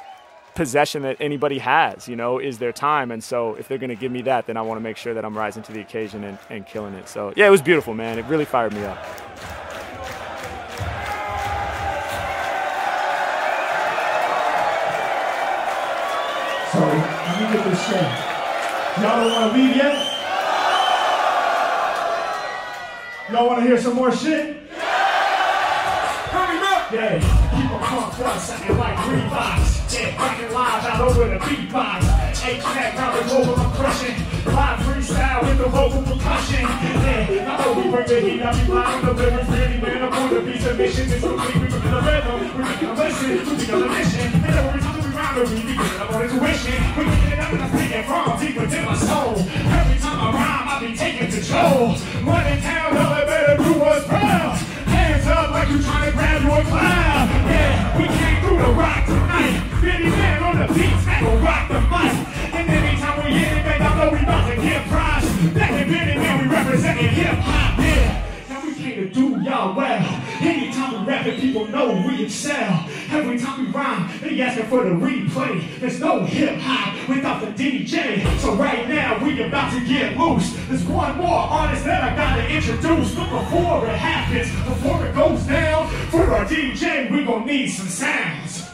possession 0.54 1.02
that 1.02 1.18
anybody 1.20 1.58
has, 1.58 2.08
you 2.08 2.16
know, 2.16 2.38
is 2.38 2.60
their 2.60 2.72
time. 2.72 3.10
And 3.10 3.24
so 3.24 3.56
if 3.56 3.68
they're 3.68 3.80
going 3.80 3.90
to 3.90 3.96
give 3.96 4.12
me 4.12 4.22
that, 4.22 4.46
then 4.46 4.56
I 4.56 4.62
want 4.62 4.78
to 4.78 4.84
make 4.84 4.98
sure 4.98 5.16
that 5.16 5.26
I'm 5.26 5.36
rising 5.36 5.64
to 5.64 5.72
the 5.72 5.82
occasion 5.82 6.24
and, 6.24 6.38
and 6.52 6.64
killing 6.64 6.94
it. 6.94 7.10
So 7.10 7.34
yeah, 7.36 7.48
it 7.48 7.52
was 7.52 7.64
beautiful, 7.64 7.96
man. 7.96 8.20
It 8.20 8.26
really 8.26 8.46
fired 8.46 8.74
me 8.74 8.84
up. 8.84 9.00
100%. 17.48 19.02
Y'all 19.02 19.24
don't 19.24 19.32
want 19.32 19.54
to 19.54 19.58
leave 19.58 19.76
yet? 19.78 19.96
Y'all 23.32 23.48
want 23.48 23.60
to 23.62 23.66
hear 23.66 23.80
some 23.80 23.96
more 23.96 24.12
shit? 24.12 24.58
Yeah, 26.90 27.20
keep 27.20 27.72
a 27.72 27.80
punk 27.84 28.20
one 28.20 28.40
second 28.40 28.78
like 28.78 28.98
Reeboks. 28.98 29.94
Yeah, 29.94 30.18
fucking 30.18 30.54
live 30.54 30.86
out 30.86 31.02
over 31.02 31.28
the 31.28 31.40
beatbox. 31.40 32.46
H 32.46 32.64
Mac, 32.64 32.96
I'm 32.98 33.30
over, 33.30 33.62
I'm 33.62 33.72
crushing. 33.76 34.16
Live 34.46 34.80
freestyle 34.80 35.42
with 35.44 35.58
the 35.58 35.70
vocal 35.70 36.02
percussion. 36.04 36.62
Yeah, 36.62 37.58
I 37.60 37.66
know 37.66 37.74
we 37.82 37.92
bring 37.92 38.08
the 38.08 38.20
heat, 38.22 38.42
I 38.42 38.66
be 38.66 38.72
live 38.72 39.04
with 39.04 39.18
the 39.18 39.24
lyrics, 39.24 39.50
really, 39.50 39.78
man. 39.82 40.04
I'm 40.04 40.14
on 40.14 40.34
the 40.34 40.42
beat, 40.42 40.62
the 40.62 40.74
mission 40.76 41.12
is 41.12 41.22
complete. 41.22 41.56
We 41.56 41.66
begin 41.68 41.92
the 41.92 42.02
rhythm, 42.02 42.40
we 42.40 42.64
begin 42.74 42.96
the 42.96 43.04
listen, 43.04 43.30
we 43.32 43.56
begin 43.58 43.80
the 43.80 43.88
mission. 43.88 44.34
And 44.34 44.46
every 44.46 44.97
be 45.46 45.62
good 45.62 46.02
up 46.02 46.12
on 46.14 46.24
intuition. 46.24 46.82
We 46.98 47.06
get 47.06 47.34
it 47.34 47.40
up 47.40 47.54
and 47.54 47.62
I 47.62 47.70
speak 47.70 47.92
it 47.92 48.06
from 48.06 48.40
deep 48.40 48.58
within 48.58 48.86
my 48.86 48.98
soul. 48.98 49.38
Every 49.38 50.00
time 50.02 50.18
I 50.18 50.32
rhyme, 50.34 50.68
I 50.68 50.80
be 50.82 50.98
taking 50.98 51.30
control. 51.30 51.94
Running 52.26 52.62
town, 52.62 52.94
better 53.28 53.58
do 53.62 53.80
what's 53.80 54.08
proud. 54.08 54.58
Hands 54.90 55.28
up 55.28 55.52
like 55.52 55.70
you 55.70 55.82
trying 55.84 56.10
to 56.10 56.18
grab 56.18 56.42
your 56.42 56.62
cloud. 56.66 57.30
Yeah, 57.54 57.98
we 57.98 58.06
came 58.08 58.38
through 58.42 58.58
the 58.66 58.72
rock 58.74 59.06
tonight. 59.06 59.62
Beardyman 59.78 60.42
on 60.42 60.56
the 60.58 60.74
beat, 60.74 60.98
that 61.06 61.22
gon' 61.22 61.44
rock 61.44 61.68
the 61.70 61.82
mic. 61.86 62.14
And 62.58 62.70
anytime 62.70 63.24
we 63.24 63.30
hit 63.38 63.58
it, 63.58 63.64
man, 63.64 63.82
y'all 63.82 63.98
know 63.98 64.10
we 64.10 64.20
about 64.24 64.50
to 64.50 64.56
get 64.56 64.88
prize. 64.90 65.26
Back 65.54 65.72
in 65.78 65.86
Beardyman, 65.86 66.42
we 66.42 66.48
representing 66.50 67.10
hip 67.10 67.38
hop. 67.46 67.87
Came 68.88 68.96
to 68.96 69.14
do 69.14 69.42
y'all 69.42 69.76
well. 69.76 70.24
Anytime 70.40 71.02
we 71.02 71.12
rap 71.12 71.26
it, 71.26 71.42
people 71.42 71.68
know 71.68 72.02
we 72.08 72.24
excel. 72.24 72.88
Every 73.10 73.38
time 73.38 73.66
we 73.66 73.72
rhyme, 73.74 74.10
they 74.22 74.40
asking 74.40 74.68
for 74.68 74.86
the 74.86 74.92
replay. 74.92 75.78
There's 75.82 76.00
no 76.00 76.24
hip 76.24 76.58
hop 76.62 77.10
without 77.10 77.42
the 77.42 77.48
DJ. 77.48 78.26
So 78.40 78.56
right 78.56 78.88
now, 78.88 79.22
we 79.22 79.44
about 79.44 79.74
to 79.74 79.86
get 79.86 80.16
loose. 80.16 80.56
There's 80.70 80.86
one 80.86 81.18
more 81.18 81.28
artist 81.28 81.84
that 81.84 82.02
I 82.02 82.16
gotta 82.16 82.48
introduce. 82.48 83.14
But 83.14 83.30
before 83.30 83.86
it 83.88 83.98
happens, 83.98 84.50
before 84.66 85.06
it 85.06 85.14
goes 85.14 85.44
down, 85.44 85.90
for 86.10 86.24
our 86.34 86.46
DJ, 86.46 87.12
we 87.12 87.26
gon' 87.26 87.46
need 87.46 87.68
some 87.68 87.88
sounds. 87.88 88.68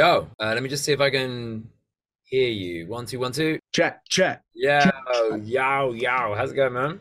Yo, 0.00 0.28
uh, 0.40 0.54
let 0.54 0.62
me 0.62 0.68
just 0.70 0.82
see 0.82 0.92
if 0.92 1.00
I 1.02 1.10
can 1.10 1.68
hear 2.24 2.48
you. 2.48 2.86
One, 2.86 3.04
two, 3.04 3.18
one, 3.18 3.32
two. 3.32 3.58
Check, 3.70 4.00
check. 4.08 4.42
Yeah, 4.54 4.90
yo, 5.44 5.92
yo. 5.92 6.34
How's 6.34 6.52
it 6.52 6.54
going, 6.54 6.72
man? 6.72 6.98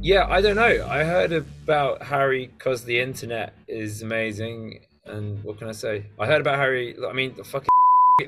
Yeah, 0.00 0.26
I 0.26 0.40
don't 0.40 0.56
know. 0.56 0.86
I 0.88 1.04
heard 1.04 1.32
about 1.32 2.02
Harry 2.04 2.46
because 2.46 2.84
the 2.84 2.98
internet 2.98 3.52
is 3.68 4.00
amazing. 4.00 4.80
And 5.04 5.44
what 5.44 5.58
can 5.58 5.68
I 5.68 5.72
say? 5.72 6.06
I 6.18 6.24
heard 6.24 6.40
about 6.40 6.56
Harry. 6.56 6.96
I 7.06 7.12
mean, 7.12 7.34
the 7.36 7.44
fucking 7.44 7.68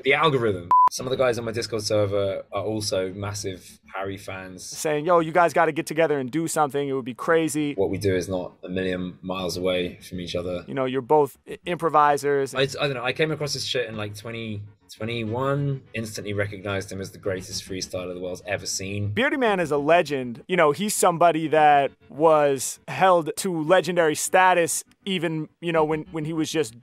the 0.03 0.13
algorithm. 0.13 0.69
Some 0.91 1.05
of 1.05 1.11
the 1.11 1.15
guys 1.15 1.39
on 1.39 1.45
my 1.45 1.53
Discord 1.53 1.83
server 1.83 2.43
are 2.51 2.63
also 2.63 3.13
massive 3.13 3.79
Harry 3.95 4.17
fans. 4.17 4.65
Saying, 4.65 5.05
yo, 5.05 5.21
you 5.21 5.31
guys 5.31 5.53
got 5.53 5.67
to 5.67 5.71
get 5.71 5.85
together 5.85 6.19
and 6.19 6.29
do 6.29 6.49
something. 6.49 6.85
It 6.85 6.91
would 6.91 7.05
be 7.05 7.13
crazy. 7.13 7.75
What 7.75 7.89
we 7.89 7.97
do 7.97 8.13
is 8.13 8.27
not 8.27 8.57
a 8.61 8.67
million 8.67 9.17
miles 9.21 9.55
away 9.55 9.99
from 10.01 10.19
each 10.19 10.35
other. 10.35 10.65
You 10.67 10.73
know, 10.73 10.83
you're 10.83 11.01
both 11.01 11.37
improvisers. 11.65 12.53
I, 12.53 12.63
I 12.63 12.65
don't 12.65 12.95
know. 12.95 13.05
I 13.05 13.13
came 13.13 13.31
across 13.31 13.53
this 13.53 13.63
shit 13.63 13.87
in 13.87 13.95
like 13.95 14.15
2021. 14.15 15.81
Instantly 15.93 16.33
recognized 16.33 16.91
him 16.91 16.99
as 16.99 17.11
the 17.11 17.19
greatest 17.19 17.63
freestyler 17.63 18.13
the 18.13 18.19
world's 18.19 18.43
ever 18.45 18.65
seen. 18.65 19.13
Beardyman 19.13 19.61
is 19.61 19.71
a 19.71 19.77
legend. 19.77 20.43
You 20.49 20.57
know, 20.57 20.73
he's 20.73 20.93
somebody 20.93 21.47
that 21.47 21.91
was 22.09 22.81
held 22.89 23.31
to 23.37 23.63
legendary 23.63 24.15
status 24.15 24.83
even, 25.05 25.47
you 25.61 25.71
know, 25.71 25.85
when, 25.85 26.05
when 26.11 26.25
he 26.25 26.33
was 26.33 26.51
just 26.51 26.75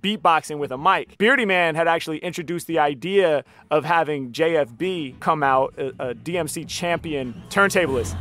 beatboxing 0.00 0.58
with 0.58 0.72
a 0.72 0.78
mic. 0.78 1.16
Beardyman 1.18 1.74
had 1.74 1.88
actually 1.88 2.18
introduced 2.18 2.66
the 2.66 2.78
idea 2.78 3.44
of 3.70 3.84
having 3.84 4.32
JFB 4.32 5.20
come 5.20 5.42
out, 5.42 5.74
a, 5.78 5.88
a 6.10 6.14
DMC 6.14 6.68
champion 6.68 7.42
turntablist. 7.48 8.16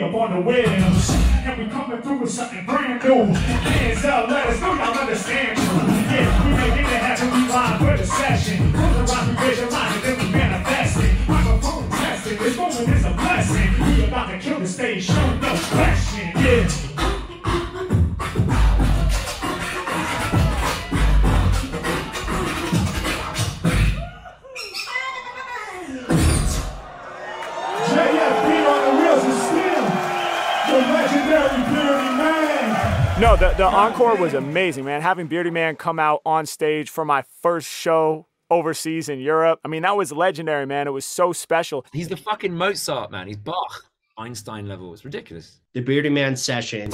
Up 0.00 0.14
on 0.14 0.32
the 0.32 0.40
wheels. 0.40 1.10
And 1.44 1.58
we 1.58 1.68
coming 1.68 2.00
through 2.00 2.20
with 2.20 2.30
something 2.30 2.64
brand 2.64 3.04
new. 3.04 3.34
Hands 3.34 4.04
up, 4.06 4.30
let 4.30 4.46
us 4.46 4.58
know 4.58 4.74
y'all 4.74 4.98
understand. 4.98 5.58
Yeah, 5.58 6.46
we 6.46 6.52
making 6.56 6.86
it 6.86 7.02
happen, 7.02 7.30
we 7.30 7.46
live 7.48 7.78
for 7.78 7.96
the 7.98 8.06
session. 8.06 8.72
Close 8.72 8.96
the 8.96 9.02
rock, 9.12 9.28
we 9.28 9.46
visualize 9.46 9.96
it, 9.96 10.02
then 10.02 10.18
we 10.18 10.32
manifest 10.32 10.96
it. 11.04 11.28
Microphone 11.28 11.90
testing, 11.90 12.38
this 12.38 12.56
moment 12.56 12.88
is 12.88 13.04
a 13.04 13.10
blessing. 13.10 13.96
We 13.96 14.04
about 14.04 14.30
to 14.30 14.38
kill 14.38 14.58
the 14.60 14.66
stage, 14.66 15.04
show 15.04 15.34
no 15.36 15.54
question. 15.70 16.32
Yeah. 16.36 16.89
The, 33.40 33.54
the 33.56 33.64
encore 33.64 34.16
was 34.16 34.34
amazing, 34.34 34.84
man. 34.84 35.00
Having 35.00 35.30
Beardyman 35.30 35.78
come 35.78 35.98
out 35.98 36.20
on 36.26 36.44
stage 36.44 36.90
for 36.90 37.06
my 37.06 37.24
first 37.40 37.66
show 37.66 38.26
overseas 38.50 39.08
in 39.08 39.18
Europe. 39.18 39.60
I 39.64 39.68
mean, 39.68 39.80
that 39.80 39.96
was 39.96 40.12
legendary, 40.12 40.66
man. 40.66 40.86
It 40.86 40.90
was 40.90 41.06
so 41.06 41.32
special. 41.32 41.86
He's 41.90 42.08
the 42.08 42.18
fucking 42.18 42.54
Mozart, 42.54 43.10
man. 43.10 43.28
He's 43.28 43.38
Bach, 43.38 43.86
Einstein 44.18 44.68
level. 44.68 44.92
It's 44.92 45.06
ridiculous. 45.06 45.60
The 45.72 45.82
Beardyman 45.82 46.36
session. 46.36 46.90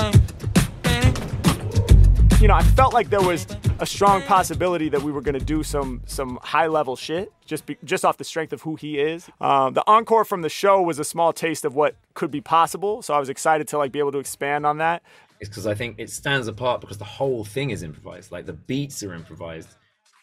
You 2.41 2.47
know, 2.47 2.55
I 2.55 2.63
felt 2.63 2.95
like 2.95 3.11
there 3.11 3.23
was 3.23 3.45
a 3.81 3.87
strong 3.87 4.23
possibility 4.23 4.89
that 4.91 5.03
we 5.03 5.11
were 5.11 5.23
going 5.23 5.39
to 5.39 5.45
do 5.45 5.65
some 5.65 6.03
some 6.07 6.39
high 6.43 6.69
level 6.69 6.95
shit 6.95 7.33
just 7.47 7.65
be, 7.67 7.79
just 7.83 8.05
off 8.05 8.19
the 8.19 8.25
strength 8.25 8.53
of 8.53 8.63
who 8.63 8.77
he 8.77 8.99
is. 8.99 9.29
Um, 9.41 9.75
the 9.75 9.83
encore 9.87 10.25
from 10.25 10.43
the 10.43 10.49
show 10.49 10.83
was 10.83 10.99
a 10.99 11.05
small 11.05 11.33
taste 11.33 11.65
of 11.65 11.75
what 11.75 11.97
could 12.15 12.31
be 12.31 12.41
possible, 12.41 13.03
so 13.03 13.15
I 13.15 13.19
was 13.19 13.29
excited 13.29 13.67
to 13.69 13.79
like 13.79 13.91
be 13.91 13.99
able 13.99 14.13
to 14.13 14.19
expand 14.19 14.67
on 14.67 14.79
that. 14.79 15.03
It's 15.41 15.49
because 15.51 15.67
I 15.67 15.75
think 15.75 15.97
it 15.99 16.11
stands 16.11 16.49
apart 16.49 16.81
because 16.81 16.99
the 16.99 17.05
whole 17.05 17.45
thing 17.45 17.71
is 17.71 17.83
improvised. 17.83 18.33
Like 18.33 18.47
the 18.47 18.53
beats 18.55 19.03
are 19.03 19.13
improvised, 19.15 19.69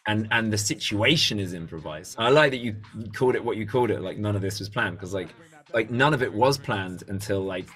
and 0.06 0.26
and 0.30 0.52
the 0.52 0.58
situation 0.58 1.38
is 1.38 1.52
improvised. 1.54 2.16
I 2.18 2.30
like 2.30 2.50
that 2.50 2.58
you 2.58 2.76
called 3.14 3.34
it 3.36 3.44
what 3.44 3.56
you 3.56 3.66
called 3.66 3.90
it. 3.90 4.00
Like 4.00 4.18
none 4.18 4.34
of 4.36 4.42
this 4.42 4.58
was 4.58 4.68
planned 4.68 4.96
because 4.96 5.14
like 5.14 5.28
like 5.72 5.90
none 5.90 6.14
of 6.14 6.22
it 6.22 6.32
was 6.32 6.58
planned 6.58 7.04
until 7.08 7.40
like 7.42 7.66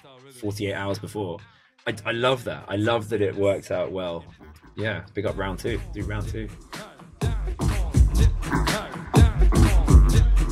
48 0.41 0.73
hours 0.75 0.99
before. 0.99 1.39
I, 1.87 1.95
I 2.05 2.13
love 2.13 2.45
that. 2.45 2.65
I 2.69 2.77
love 2.77 3.09
that 3.11 3.23
it 3.23 3.35
worked 3.35 3.71
out 3.71 3.93
well. 3.93 4.25
Yeah, 4.77 5.05
big 5.15 5.27
up 5.27 5.37
round 5.39 5.59
two. 5.59 5.81
Do 5.95 6.03
round 6.05 6.29
two. 6.29 6.49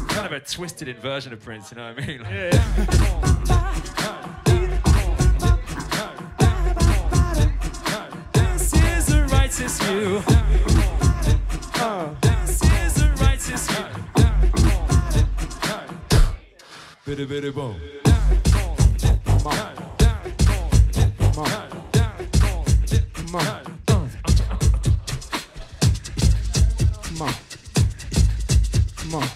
Kind 0.09 0.27
of 0.27 0.33
a 0.33 0.41
twisted 0.41 0.89
inversion 0.89 1.33
of 1.33 1.41
Prince, 1.41 1.71
you 1.71 1.77
know 1.77 1.93
what 1.93 2.03
I 2.03 2.07
mean? 2.07 2.23
Like- 3.47 3.47
This 3.47 4.16
righteous 9.87 10.25
view. 13.69 13.77
Bitty 17.05 17.25
bitty 17.25 17.51
boom. 17.51 17.77
Come 19.25 19.47
on. 19.47 19.75
Come 21.15 21.39
on. 21.39 21.55
Come 23.15 23.31
on. 29.15 29.29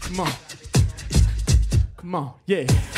Come 0.00 0.20
on. 0.20 0.32
Come 1.96 2.14
on. 2.14 2.32
Yeah. 2.46 2.95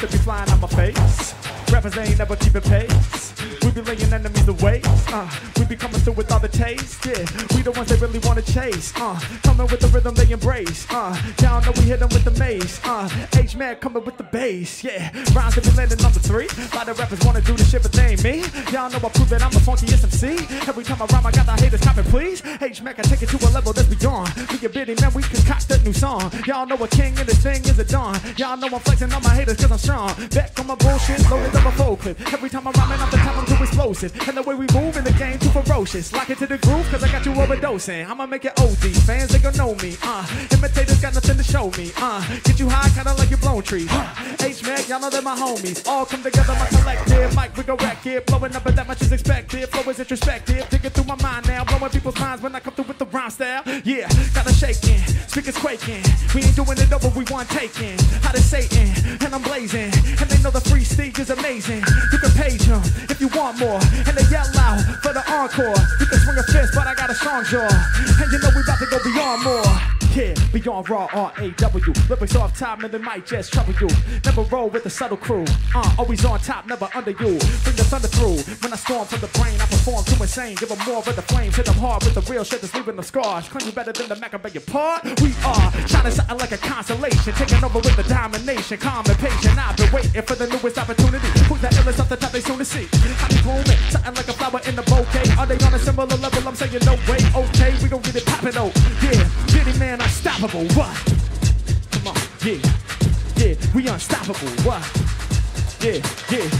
That 0.00 0.10
be 0.10 0.18
flying 0.18 0.50
on 0.50 0.60
my 0.60 0.66
face. 0.66 1.34
Rappers 1.72 1.94
they 1.94 2.02
ain't 2.02 2.18
never 2.18 2.34
keeping 2.34 2.62
pace. 2.62 3.32
We 3.62 3.70
be 3.70 3.80
laying 3.82 4.12
enemies 4.12 4.46
waste. 4.60 4.88
Uh, 5.12 5.30
we 5.56 5.66
be 5.66 5.76
coming 5.76 5.93
through 6.04 6.14
with 6.14 6.30
all 6.30 6.40
the 6.40 6.48
taste. 6.48 7.04
Yeah, 7.06 7.24
we 7.56 7.62
the 7.62 7.72
ones 7.72 7.88
they 7.88 7.96
really 7.96 8.18
wanna 8.20 8.42
chase. 8.42 8.92
Uh, 8.96 9.18
coming 9.42 9.66
with 9.68 9.80
the 9.80 9.88
rhythm 9.88 10.14
they 10.14 10.30
embrace. 10.30 10.86
Uh, 10.90 11.16
y'all 11.40 11.62
know 11.64 11.72
we 11.76 11.82
hit 11.82 12.00
them 12.00 12.10
with 12.10 12.24
the 12.24 12.30
mace. 12.38 12.78
Uh, 12.84 13.08
H 13.34 13.56
man 13.56 13.76
coming 13.76 14.04
with 14.04 14.16
the 14.18 14.24
bass. 14.24 14.84
Yeah, 14.84 15.10
rhymes 15.32 15.54
that 15.54 15.64
be 15.64 15.70
landing 15.72 15.98
number 16.02 16.20
three. 16.20 16.48
A 16.72 16.76
lot 16.76 16.88
of 16.88 16.98
rappers 16.98 17.24
wanna 17.24 17.40
do 17.40 17.54
this 17.56 17.70
shit, 17.70 17.82
but 17.82 17.92
they 17.92 18.12
ain't 18.12 18.22
me. 18.22 18.44
Y'all 18.70 18.90
know 18.90 19.00
I 19.00 19.08
prove 19.08 19.30
that 19.30 19.42
I'm 19.42 19.50
the 19.50 19.64
funkiest 19.64 20.04
MC. 20.04 20.44
Every 20.68 20.84
time 20.84 21.00
I 21.00 21.06
rhyme, 21.06 21.26
I 21.26 21.32
got 21.32 21.46
the 21.46 21.56
haters 21.56 21.80
copping, 21.80 22.04
please. 22.04 22.42
H 22.60 22.82
man 22.82 22.94
can 22.94 23.04
take 23.04 23.22
it 23.22 23.30
to 23.30 23.38
a 23.48 23.50
level 23.50 23.72
that's 23.72 23.88
beyond. 23.88 24.36
Me 24.36 24.58
and 24.60 24.74
Beardyman, 24.76 25.14
we 25.14 25.22
concoct 25.22 25.70
a 25.70 25.78
new 25.84 25.94
song. 25.94 26.30
Y'all 26.46 26.66
know 26.66 26.76
a 26.76 26.88
king 26.88 27.16
and 27.18 27.26
this 27.26 27.40
thing 27.42 27.64
is 27.64 27.78
a 27.78 27.84
dawn. 27.84 28.20
Y'all 28.36 28.56
know 28.56 28.68
I'm 28.68 28.80
flexing 28.80 29.12
on 29.12 29.22
my 29.22 29.34
haters 29.34 29.56
cause 29.56 29.72
I'm 29.72 29.78
strong. 29.78 30.12
Back 30.28 30.58
on 30.60 30.66
my 30.66 30.74
bullshit, 30.74 31.24
loaded 31.30 31.54
up 31.56 31.64
a 31.64 31.72
full 31.72 31.96
clip. 31.96 32.20
Every 32.32 32.50
time 32.50 32.68
I'm 32.68 32.74
rhyming 32.74 33.00
off 33.00 33.10
the 33.10 33.16
top, 33.18 33.38
I'm 33.38 33.46
too 33.46 33.62
explosive. 33.62 34.12
And 34.28 34.36
the 34.36 34.42
way 34.42 34.54
we 34.54 34.66
move 34.74 34.96
in 34.98 35.04
the 35.04 35.12
game, 35.12 35.38
too 35.38 35.48
ferocious. 35.48 35.93
Lock 35.94 36.28
it 36.28 36.38
to 36.38 36.46
the 36.48 36.58
groove 36.58 36.84
cause 36.90 37.04
I 37.04 37.08
got 37.12 37.24
you 37.24 37.30
overdosing. 37.34 38.04
I'ma 38.04 38.26
make 38.26 38.44
it 38.44 38.58
OD. 38.58 38.84
Fans, 39.06 39.30
they 39.30 39.38
gon' 39.38 39.56
know 39.56 39.76
me. 39.76 39.96
Uh, 40.02 40.26
imitators 40.50 41.00
got 41.00 41.14
nothing 41.14 41.36
to 41.36 41.44
show 41.44 41.70
me. 41.78 41.92
Uh, 41.96 42.20
get 42.42 42.58
you 42.58 42.68
high, 42.68 42.90
kinda 42.90 43.14
like 43.14 43.30
you 43.30 43.36
blown 43.36 43.62
trees. 43.62 43.88
H 44.42 44.64
Mac, 44.64 44.88
y'all 44.88 44.98
know 44.98 45.08
they're 45.08 45.22
my 45.22 45.36
homies. 45.36 45.86
All 45.86 46.04
come 46.04 46.20
together, 46.20 46.52
my 46.54 46.66
collective. 46.66 47.32
Mike, 47.36 47.56
we 47.56 47.62
go 47.62 47.76
rack 47.76 48.02
here. 48.02 48.20
Blowing 48.22 48.56
up, 48.56 48.64
but 48.64 48.74
that 48.74 48.88
much 48.88 49.02
is 49.02 49.12
expected. 49.12 49.68
Flow 49.68 49.88
is 49.88 50.00
introspective. 50.00 50.68
Digging 50.68 50.90
through 50.90 51.04
my 51.04 51.14
mind 51.22 51.46
now. 51.46 51.62
Blowing 51.62 51.92
people's 51.92 52.18
minds 52.18 52.42
when 52.42 52.56
I 52.56 52.58
come 52.58 52.74
through 52.74 52.86
with 52.86 52.98
the 52.98 53.06
rhyme 53.06 53.30
style. 53.30 53.62
Yeah, 53.84 54.08
got 54.34 54.50
a 54.50 54.52
shaking. 54.52 54.98
Speakers 55.28 55.56
quaking. 55.56 56.02
We 56.34 56.42
ain't 56.42 56.56
doing 56.56 56.76
it 56.76 56.92
over, 56.92 57.08
we 57.16 57.24
want 57.30 57.48
taking. 57.50 57.96
Hot 58.26 58.34
as 58.34 58.44
Satan, 58.50 58.90
and 59.22 59.32
I'm 59.32 59.42
blazing. 59.42 59.94
And 60.18 60.26
they 60.26 60.42
know 60.42 60.50
the 60.50 60.60
free 60.60 60.82
stage 60.82 61.20
is 61.20 61.30
amazing. 61.30 61.84
You 62.10 62.18
can 62.18 62.32
page 62.32 62.66
them 62.66 62.82
if 63.08 63.20
you 63.20 63.28
want 63.28 63.60
more. 63.60 63.78
And 64.10 64.16
they 64.18 64.26
yell 64.26 64.50
out 64.58 64.82
for 64.98 65.12
the 65.12 65.22
encore. 65.30 65.83
You 66.00 66.06
can 66.06 66.18
swing 66.18 66.38
a 66.38 66.42
fist, 66.42 66.74
but 66.74 66.86
I 66.86 66.94
got 66.94 67.10
a 67.10 67.14
strong 67.14 67.44
jaw. 67.44 67.68
And 68.20 68.32
you 68.32 68.38
know 68.38 68.50
we 68.54 68.62
about 68.62 68.78
to 68.78 68.86
go 68.86 68.98
beyond 69.02 69.44
more. 69.44 70.03
Yeah, 70.14 70.32
beyond 70.52 70.88
raw 70.88 71.08
R-A-W. 71.12 71.92
Lyrics 72.08 72.36
off 72.36 72.56
top, 72.56 72.84
and 72.84 72.92
they 72.92 72.98
might 72.98 73.26
just 73.26 73.52
trouble 73.52 73.74
you. 73.80 73.88
Never 74.24 74.42
roll 74.42 74.70
with 74.70 74.84
the 74.84 74.90
subtle 74.90 75.16
crew. 75.16 75.44
Uh, 75.74 75.96
always 75.98 76.24
on 76.24 76.38
top, 76.38 76.68
never 76.68 76.88
under 76.94 77.10
you. 77.10 77.34
Bring 77.66 77.74
the 77.74 77.82
thunder 77.82 78.06
through. 78.06 78.38
When 78.62 78.72
I 78.72 78.76
storm 78.76 79.06
from 79.06 79.18
the 79.18 79.26
brain, 79.34 79.60
I 79.60 79.66
perform 79.66 80.04
too 80.04 80.14
insane. 80.22 80.54
Give 80.54 80.68
them 80.68 80.78
more 80.86 80.98
of 80.98 81.16
the 81.16 81.22
flames. 81.22 81.56
Hit 81.56 81.66
them 81.66 81.74
hard 81.82 82.04
with 82.04 82.14
the 82.14 82.22
real 82.32 82.44
shit 82.44 82.60
that's 82.60 82.72
leaving 82.74 82.94
the 82.94 83.02
scars. 83.02 83.48
Claim 83.48 83.66
you 83.66 83.72
better 83.72 83.90
than 83.90 84.08
the 84.08 84.14
Mac, 84.14 84.34
I 84.34 84.36
beg 84.36 84.54
your 84.54 84.62
pardon. 84.62 85.16
We 85.20 85.34
are 85.42 85.72
shining 85.88 86.12
something 86.12 86.38
like 86.38 86.52
a 86.52 86.58
constellation. 86.58 87.34
Taking 87.34 87.64
over 87.64 87.82
with 87.82 87.96
the 87.96 88.06
domination. 88.06 88.78
Calm 88.78 89.02
and 89.10 89.18
patient. 89.18 89.58
I've 89.58 89.76
been 89.76 89.90
waiting 89.90 90.22
for 90.22 90.36
the 90.36 90.46
newest 90.46 90.78
opportunity. 90.78 91.26
Who's 91.50 91.60
the 91.60 91.74
illest 91.74 91.98
off 91.98 92.08
the 92.08 92.16
top 92.16 92.30
they 92.30 92.40
soon 92.40 92.58
to 92.58 92.64
see? 92.64 92.86
I 93.18 93.26
be 93.34 93.42
blooming. 93.42 93.82
Something 93.90 94.14
like 94.14 94.28
a 94.30 94.34
flower 94.38 94.60
in 94.62 94.76
the 94.76 94.86
bouquet. 94.86 95.26
Are 95.34 95.46
they 95.46 95.58
on 95.66 95.74
a 95.74 95.78
similar 95.82 96.06
level? 96.06 96.46
I'm 96.46 96.54
saying 96.54 96.78
no 96.86 96.94
way. 97.10 97.18
Okay, 97.34 97.74
we 97.82 97.88
gon' 97.90 98.02
get 98.06 98.14
it 98.14 98.26
poppin' 98.26 98.54
oh. 98.62 98.70
Yeah, 99.02 99.26
Beardyman, 99.50 100.03
unstoppable. 100.04 100.66
What? 100.74 100.94
Come 101.90 102.08
on, 102.08 102.16
yeah, 102.44 102.58
yeah, 103.36 103.54
we 103.74 103.88
unstoppable. 103.88 104.50
What? 104.62 104.82
Yeah, 105.80 106.00
yeah. 106.30 106.50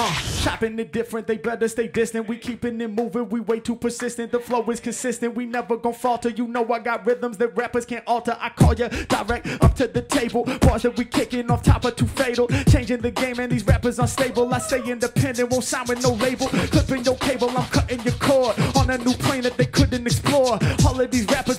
Uh, 0.00 0.14
chopping 0.42 0.78
it 0.78 0.92
different, 0.92 1.26
they 1.26 1.36
better 1.36 1.66
stay 1.66 1.88
distant. 1.88 2.28
We 2.28 2.36
keeping 2.36 2.80
it 2.80 2.88
moving, 2.88 3.28
we 3.30 3.40
way 3.40 3.58
too 3.58 3.74
persistent. 3.74 4.30
The 4.30 4.38
flow 4.38 4.62
is 4.70 4.78
consistent, 4.78 5.34
we 5.34 5.44
never 5.44 5.76
gon' 5.76 5.92
falter. 5.92 6.28
You 6.28 6.46
know 6.46 6.64
I 6.72 6.78
got 6.78 7.04
rhythms 7.04 7.36
that 7.38 7.56
rappers 7.56 7.84
can't 7.84 8.04
alter. 8.06 8.36
I 8.38 8.50
call 8.50 8.74
you 8.74 8.88
direct 8.88 9.48
up 9.60 9.74
to 9.74 9.88
the 9.88 10.02
table. 10.02 10.44
Bars 10.60 10.82
that 10.82 10.96
we 10.96 11.04
kicking 11.04 11.50
off 11.50 11.64
top 11.64 11.84
are 11.84 11.90
too 11.90 12.06
fatal. 12.06 12.46
Changing 12.68 12.98
the 13.00 13.10
game 13.10 13.40
and 13.40 13.50
these 13.50 13.66
rappers 13.66 13.98
unstable. 13.98 14.54
I 14.54 14.58
stay 14.58 14.88
independent, 14.88 15.50
won't 15.50 15.64
sign 15.64 15.84
with 15.88 16.00
no 16.04 16.12
label. 16.12 16.46
Clipping 16.46 17.02
your 17.04 17.16
cable, 17.16 17.50
I'm 17.50 17.66
cutting 17.66 18.00
your 18.02 18.14
cord 18.14 18.56
on 18.76 18.90
a 18.90 18.98
new 18.98 19.14
plane 19.14 19.42
that 19.42 19.56
they 19.56 19.66
couldn't 19.66 20.06
explore. 20.06 20.60
All 20.86 21.00
of 21.00 21.10
these 21.10 21.26
rappers, 21.26 21.58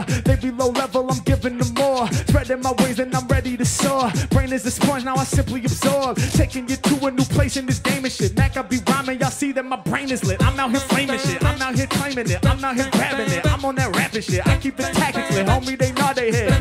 They 0.00 0.36
be 0.36 0.50
low 0.50 0.70
level, 0.70 1.10
I'm 1.10 1.18
giving 1.24 1.58
them 1.58 1.74
more. 1.74 2.10
Spreading 2.12 2.60
my 2.60 2.72
ways 2.78 2.98
and 2.98 3.14
I'm 3.14 3.26
ready 3.28 3.56
to 3.56 3.64
soar. 3.64 4.10
Brain 4.30 4.52
is 4.52 4.64
a 4.66 4.70
sponge, 4.70 5.04
now 5.04 5.16
I 5.16 5.24
simply 5.24 5.60
absorb. 5.64 6.16
Taking 6.32 6.68
you 6.68 6.76
to 6.76 7.06
a 7.06 7.10
new 7.10 7.24
place 7.24 7.56
in 7.56 7.66
this 7.66 7.78
game 7.78 8.04
and 8.04 8.12
shit. 8.12 8.36
Mac, 8.36 8.56
I 8.56 8.62
be 8.62 8.78
rhyming, 8.88 9.20
y'all 9.20 9.30
see 9.30 9.52
that 9.52 9.64
my 9.64 9.76
brain 9.76 10.10
is 10.10 10.24
lit. 10.24 10.42
I'm 10.42 10.58
out 10.58 10.70
here 10.70 10.80
flaming 10.80 11.18
shit. 11.18 11.44
I'm 11.44 11.60
out 11.60 11.74
here 11.74 11.86
claiming 11.86 12.30
it. 12.30 12.44
I'm 12.46 12.64
out 12.64 12.76
here 12.76 12.88
grabbing 12.92 13.30
it. 13.30 13.46
I'm 13.46 13.64
on 13.64 13.74
that 13.76 13.94
rapping 13.96 14.22
shit. 14.22 14.46
I 14.46 14.56
keep 14.56 14.78
it 14.80 14.94
tactically, 14.94 15.44
homie, 15.44 15.78
they 15.78 15.92
nod 15.92 16.16
they 16.16 16.32
head. 16.32 16.52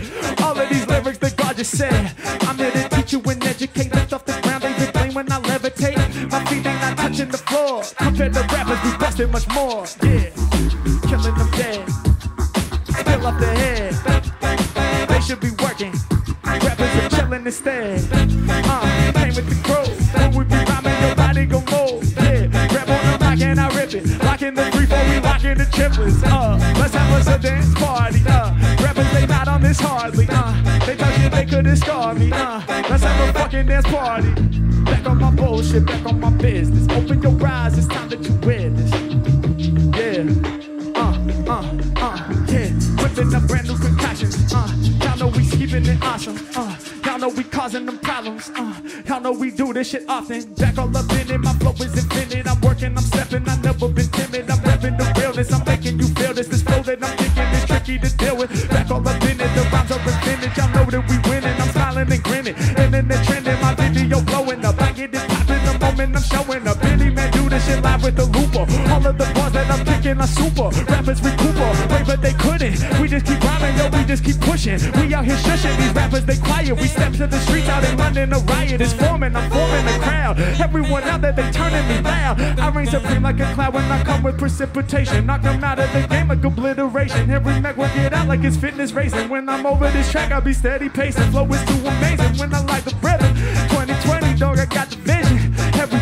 All 0.41 0.57
of 0.57 0.69
these 0.69 0.87
lyrics 0.87 1.19
that 1.19 1.37
God 1.37 1.57
just 1.57 1.77
said. 1.77 2.11
I'm 2.41 2.57
here 2.57 2.71
to 2.71 2.89
teach 2.89 3.13
you 3.13 3.21
and 3.21 3.43
educate. 3.45 3.93
Lift 3.93 4.13
off 4.13 4.25
the 4.25 4.39
ground, 4.41 4.63
they 4.63 4.91
blame 4.91 5.13
when 5.13 5.31
I 5.31 5.39
levitate. 5.41 5.97
My 6.31 6.43
feet 6.45 6.65
ain't 6.65 6.81
not 6.81 6.97
touching 6.97 7.29
the 7.29 7.37
floor. 7.37 7.83
Compared 7.97 8.33
to 8.33 8.41
rappers, 8.41 8.79
we 8.83 8.97
busted 8.97 9.31
much 9.31 9.47
more. 9.49 9.85
Yeah, 10.03 10.29
killing 11.07 11.35
them 11.35 11.50
dead. 13.39 13.93
Still 13.95 14.13
up 14.13 14.23
the 14.41 14.47
head. 14.47 15.09
They 15.09 15.21
should 15.21 15.39
be 15.39 15.51
working. 15.61 15.93
Rappers 16.43 16.95
are 16.95 17.09
chilling 17.09 17.45
instead. 17.45 18.01
Uh, 18.11 19.11
came 19.13 19.35
with 19.35 19.47
the 19.49 19.57
crew. 19.63 19.87
When 20.19 20.35
we 20.35 20.43
be 20.45 20.55
rhyming, 20.55 21.05
your 21.05 21.15
body 21.15 21.45
gon' 21.45 21.65
move. 21.65 22.03
Yeah, 22.17 22.47
grab 22.67 22.89
on 22.89 23.19
the 23.19 23.25
mic 23.25 23.41
and 23.41 23.59
I 23.59 23.67
rip 23.75 23.93
it. 23.93 24.23
Locking 24.23 24.53
the 24.53 24.65
three, 24.71 24.85
four, 24.85 25.03
we 25.09 25.19
locking 25.19 25.57
the 25.57 25.65
triplets. 25.71 26.23
Uh, 26.23 26.57
let's 26.79 26.93
have 26.93 27.11
us 27.19 27.27
a 27.27 27.39
dance 27.39 27.73
party. 27.75 28.21
Uh, 28.27 28.53
rappers, 28.83 29.11
they 29.13 29.25
not 29.25 29.47
on 29.47 29.61
this 29.61 29.79
hardly. 29.79 30.27
Uh, 30.29 30.53
they 30.85 30.95
talk 30.95 31.13
shit, 31.13 31.31
they 31.31 31.45
couldn't 31.45 31.77
scar 31.77 32.13
me. 32.13 32.31
Uh, 32.31 32.61
let's 32.89 33.03
have 33.03 33.29
a 33.29 33.33
fucking 33.33 33.67
dance 33.67 33.85
party. 33.87 34.31
Back 34.83 35.07
on 35.07 35.19
my 35.19 35.31
bullshit, 35.31 35.85
back 35.85 36.05
on 36.05 36.19
my 36.19 36.29
business. 36.31 36.87
Open 36.97 37.21
your 37.21 37.47
eyes, 37.47 37.77
it's 37.77 37.87
time 37.87 38.09
that 38.09 38.21
you 38.23 38.33
witness. 38.45 38.61
Causing 47.62 47.86
them 47.86 48.00
problems. 48.00 48.50
Uh, 48.56 48.74
y'all 49.06 49.21
know 49.21 49.32
we 49.32 49.52
do 49.52 49.71
this 49.71 49.89
shit 49.91 50.04
often. 50.10 50.52
Back 50.56 50.80
all 50.80 50.97
up 50.97 51.08
in 51.12 51.30
it, 51.30 51.38
my 51.38 51.54
flow 51.62 51.74
is 51.74 51.95
infinite. 51.95 52.47
I'm 52.47 52.60
working, 52.62 52.97
I'm 52.97 53.04
stepping, 53.04 53.47
I 53.47 53.56
never 53.62 53.88
been 53.88 54.08
timid. 54.10 54.50
I'm 54.50 54.58
repping 54.65 54.97
the 54.97 55.06
realness, 55.21 55.54
I'm 55.54 55.63
making 55.63 56.00
you 56.00 56.08
feel 56.08 56.34
this. 56.34 56.47
This 56.47 56.63
flow 56.63 56.82
that 56.82 56.97
I'm 57.04 57.15
kicking 57.17 57.50
is 57.54 57.65
tricky 57.65 58.00
to 58.00 58.17
deal 58.17 58.36
with. 58.36 58.50
Back 58.71 58.89
all 58.89 59.08
up 59.08 59.21
in 59.30 59.39
it, 59.39 59.54
the 59.54 59.62
rhymes 59.71 59.91
are 59.91 60.00
vintage. 60.00 60.58
I 60.58 60.74
know 60.74 60.89
that 60.89 61.06
we 61.08 61.17
winning. 61.30 61.62
I'm 61.62 61.69
smiling 61.69 62.12
and 62.12 62.24
grinning, 62.24 62.56
and 62.82 62.91
then 62.95 63.08
the 63.08 63.17
trending. 63.30 63.62
My 63.62 63.76
video 63.76 64.21
blowing 64.21 64.65
up. 64.65 64.82
I 64.82 64.91
get 64.93 65.13
it 65.13 65.21
popping 65.30 65.63
the 65.63 65.78
moment 65.78 66.15
I'm 66.15 66.24
showing 66.24 66.67
up. 66.67 66.78
Beardyman 66.78 67.32
do 67.32 67.47
this 67.47 67.63
shit 67.67 67.84
live 67.84 68.02
with 68.02 68.15
the 68.15 68.26
looper. 68.26 68.65
All 68.89 69.06
of 69.06 69.19
the 69.19 69.30
bars 69.38 69.54
that 69.54 69.69
I'm 69.69 69.86
kicking 69.86 70.17
are 70.17 70.26
super. 70.26 70.74
Rappers 70.89 71.21
recuper, 71.21 71.69
wait, 71.93 72.08
but 72.08 72.21
they 72.24 72.34
couldn't. 72.34 72.82
Yo. 73.81 73.97
We 73.97 74.05
just 74.05 74.23
keep 74.23 74.39
pushing. 74.39 74.79
We 74.99 75.13
out 75.13 75.25
here 75.25 75.35
shushing 75.37 75.75
these 75.77 75.93
rappers. 75.93 76.25
They 76.25 76.37
quiet. 76.37 76.75
We 76.75 76.87
step 76.87 77.13
to 77.13 77.27
the 77.27 77.39
streets 77.39 77.67
out 77.69 77.83
in 77.83 77.97
London. 77.97 78.33
A 78.33 78.39
riot 78.39 78.81
is 78.81 78.93
forming. 78.93 79.35
I'm 79.35 79.49
forming 79.49 79.85
a 79.87 79.99
crowd. 79.99 80.39
Everyone 80.39 81.03
out 81.03 81.21
there, 81.21 81.31
they 81.31 81.49
turning 81.51 81.87
me 81.87 82.01
loud. 82.01 82.39
I 82.41 82.69
reign 82.69 82.87
supreme 82.87 83.23
like 83.23 83.39
a 83.39 83.53
cloud 83.53 83.73
when 83.73 83.83
I 83.85 84.03
come 84.03 84.23
with 84.23 84.37
precipitation. 84.37 85.25
Knock 85.25 85.41
them 85.41 85.63
out 85.63 85.79
of 85.79 85.91
the 85.93 86.07
game 86.07 86.27
like 86.27 86.43
obliteration. 86.43 87.29
Every 87.29 87.59
Mac 87.59 87.77
will 87.77 87.93
get 87.95 88.13
out 88.13 88.27
like 88.27 88.43
it's 88.43 88.57
fitness 88.57 88.91
racing. 88.91 89.29
When 89.29 89.49
I'm 89.49 89.65
over 89.65 89.89
this 89.91 90.11
track, 90.11 90.31
I'll 90.31 90.41
be 90.41 90.53
steady 90.53 90.89
pacing. 90.89 91.31
Flow 91.31 91.45
is 91.47 91.63
too 91.65 91.87
amazing 91.87 92.37
when 92.37 92.53
I 92.53 92.61
like 92.65 92.83
the 92.83 92.95
rhythm. 93.01 93.35
2020, 93.69 94.37
dog, 94.37 94.59
I 94.59 94.65
got 94.65 94.89
the 94.89 94.97
vision. 94.97 95.40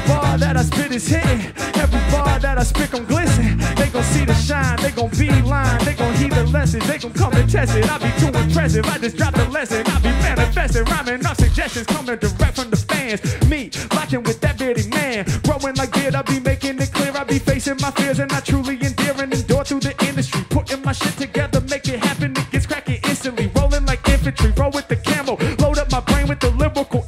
Bar 0.10 0.40
that 0.40 0.58
I 0.58 0.64
spit 0.64 0.92
is 0.92 1.08
hitting. 1.08 1.42
Every 1.78 2.02
bar 2.12 2.40
that 2.40 2.58
I 2.58 2.64
spit 2.64 2.90
gon' 2.90 3.06
glisten. 3.06 3.60
They 3.76 3.90
gon' 3.90 4.04
see 4.04 4.26
the 4.26 4.34
shine. 4.34 4.78
They 4.82 4.90
gon' 4.90 5.12
be 5.12 5.30
line. 5.44 5.78
They 5.86 5.94
gon' 5.94 6.16
heed 6.16 6.32
the 6.32 6.46
lesson, 6.46 6.80
They 6.90 6.98
gon' 6.98 7.14
come 7.14 7.34
and 7.34 7.48
test 7.48 7.76
it. 7.76 7.88
I 7.88 7.98
be 8.00 8.10
too 8.20 8.34
impressive. 8.36 8.86
I 8.86 8.98
just 8.98 9.18
drop 9.18 9.36
the 9.36 9.46
lesson. 9.50 9.86
I 9.86 10.00
be 10.00 10.10
manifesting, 10.26 10.86
rhyming 10.86 11.24
off 11.28 11.38
suggestions 11.38 11.86
coming 11.86 12.18
direct 12.18 12.56
from 12.56 12.72
the 12.72 12.78
fans. 12.78 13.22
Me, 13.48 13.70
rocking 13.94 14.24
with 14.24 14.42
that 14.42 14.58
Beardyman. 14.58 15.20
Growing 15.44 15.76
like 15.76 15.92
beard, 15.94 16.16
I 16.16 16.24
be 16.24 16.40
making 16.40 16.80
it 16.80 16.92
clear. 16.92 17.12
I 17.16 17.24
be 17.24 17.38
facing 17.38 17.78
my 17.80 17.92
fears 17.92 18.18
and 18.18 18.32
I 18.34 18.40
truly 18.40 18.82
endear 18.82 19.14
and 19.22 19.32
endure 19.32 19.64
through 19.64 19.82
the 19.82 19.94
industry. 20.08 20.44
Putting 20.50 20.82
my 20.82 20.92
shit 20.92 21.18
together, 21.18 21.62
make 21.62 21.88
it 21.88 22.00
happen. 22.00 22.32
It 22.32 22.50
gets 22.50 22.66
cracking 22.66 23.00
instantly. 23.04 23.52
Rolling 23.56 23.86
like 23.86 24.08
infantry. 24.10 24.52
Roll 24.58 24.72
with 24.72 24.88
the 24.88 24.96
camo. 24.96 25.38
Load 25.62 25.78
up 25.78 25.92
my 25.92 26.00
brain 26.00 26.28
with 26.28 26.40
the 26.40 26.50
lyrical 26.50 26.99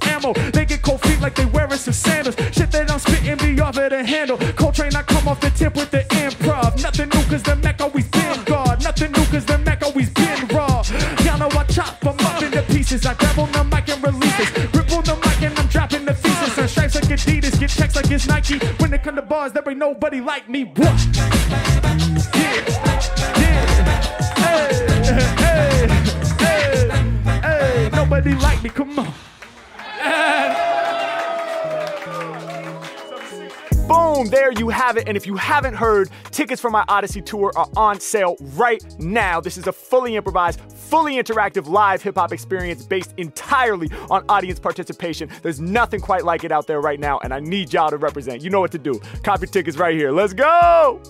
Shit 2.51 2.71
that 2.71 2.91
I'm 2.91 2.99
spitting 2.99 3.37
be 3.37 3.61
of 3.61 3.75
the 3.75 4.03
handle. 4.03 4.37
Coltrane, 4.55 4.95
I 4.95 5.03
come 5.03 5.27
off 5.27 5.39
the 5.39 5.49
tip 5.51 5.75
with 5.75 5.89
the 5.91 6.03
improv. 6.21 6.81
Nothing 6.83 7.09
new 7.09 7.23
cause 7.29 7.43
the 7.43 7.55
Mac 7.55 7.79
always 7.81 8.07
been 8.09 8.43
guard. 8.43 8.83
Nothing 8.83 9.11
new 9.13 9.25
cause 9.25 9.45
the 9.45 9.57
Mac 9.59 9.81
always 9.83 10.09
been 10.09 10.47
raw. 10.47 10.83
Y'all 11.23 11.37
know 11.39 11.49
I 11.57 11.63
chop 11.65 11.99
them 12.01 12.17
up 12.19 12.41
into 12.43 12.61
pieces. 12.63 13.05
I 13.05 13.13
grab 13.13 13.39
on 13.39 13.51
the 13.53 13.63
mic 13.63 13.87
and 13.89 14.03
release 14.03 14.39
it. 14.39 14.73
Rip 14.75 14.91
on 14.91 15.03
the 15.03 15.15
mic 15.15 15.41
and 15.41 15.57
I'm 15.57 15.67
dropping 15.67 16.05
the 16.05 16.13
thesis. 16.13 16.57
And 16.57 16.69
stripes 16.69 16.95
like 16.95 17.05
Adidas, 17.05 17.57
get 17.59 17.69
checks 17.69 17.95
like 17.95 18.11
it's 18.11 18.27
Nike. 18.27 18.59
When 18.79 18.93
it 18.93 19.03
come 19.03 19.15
to 19.15 19.21
bars, 19.21 19.53
there 19.53 19.63
ain't 19.67 19.79
nobody 19.79 20.19
like 20.19 20.49
me. 20.49 20.65
What? 20.65 21.07
Yeah, 22.35 22.61
yeah. 23.37 23.65
Hey, 24.35 24.67
hey, 25.07 25.87
hey, 26.39 26.89
hey. 27.41 27.89
Nobody 27.93 28.33
like 28.35 28.61
me, 28.61 28.69
come 28.69 28.99
on. 28.99 29.13
Boom, 34.13 34.27
there 34.27 34.51
you 34.51 34.67
have 34.67 34.97
it. 34.97 35.07
And 35.07 35.15
if 35.15 35.25
you 35.25 35.35
haven't 35.35 35.73
heard, 35.73 36.09
tickets 36.31 36.59
for 36.59 36.69
my 36.69 36.83
Odyssey 36.89 37.21
tour 37.21 37.51
are 37.55 37.69
on 37.77 37.99
sale 37.99 38.35
right 38.55 38.83
now. 38.99 39.39
This 39.39 39.57
is 39.57 39.67
a 39.67 39.71
fully 39.71 40.17
improvised, 40.17 40.59
fully 40.59 41.15
interactive 41.15 41.67
live 41.67 42.01
hip 42.01 42.15
hop 42.15 42.33
experience 42.33 42.85
based 42.85 43.13
entirely 43.15 43.89
on 44.09 44.25
audience 44.27 44.59
participation. 44.59 45.29
There's 45.43 45.61
nothing 45.61 46.01
quite 46.01 46.25
like 46.25 46.43
it 46.43 46.51
out 46.51 46.67
there 46.67 46.81
right 46.81 46.99
now, 46.99 47.19
and 47.19 47.33
I 47.33 47.39
need 47.39 47.71
y'all 47.71 47.89
to 47.89 47.97
represent. 47.97 48.41
You 48.41 48.49
know 48.49 48.59
what 48.59 48.73
to 48.73 48.79
do. 48.79 48.99
Copy 49.23 49.47
tickets 49.47 49.77
right 49.77 49.95
here. 49.95 50.11
Let's 50.11 50.33
go! 50.33 51.01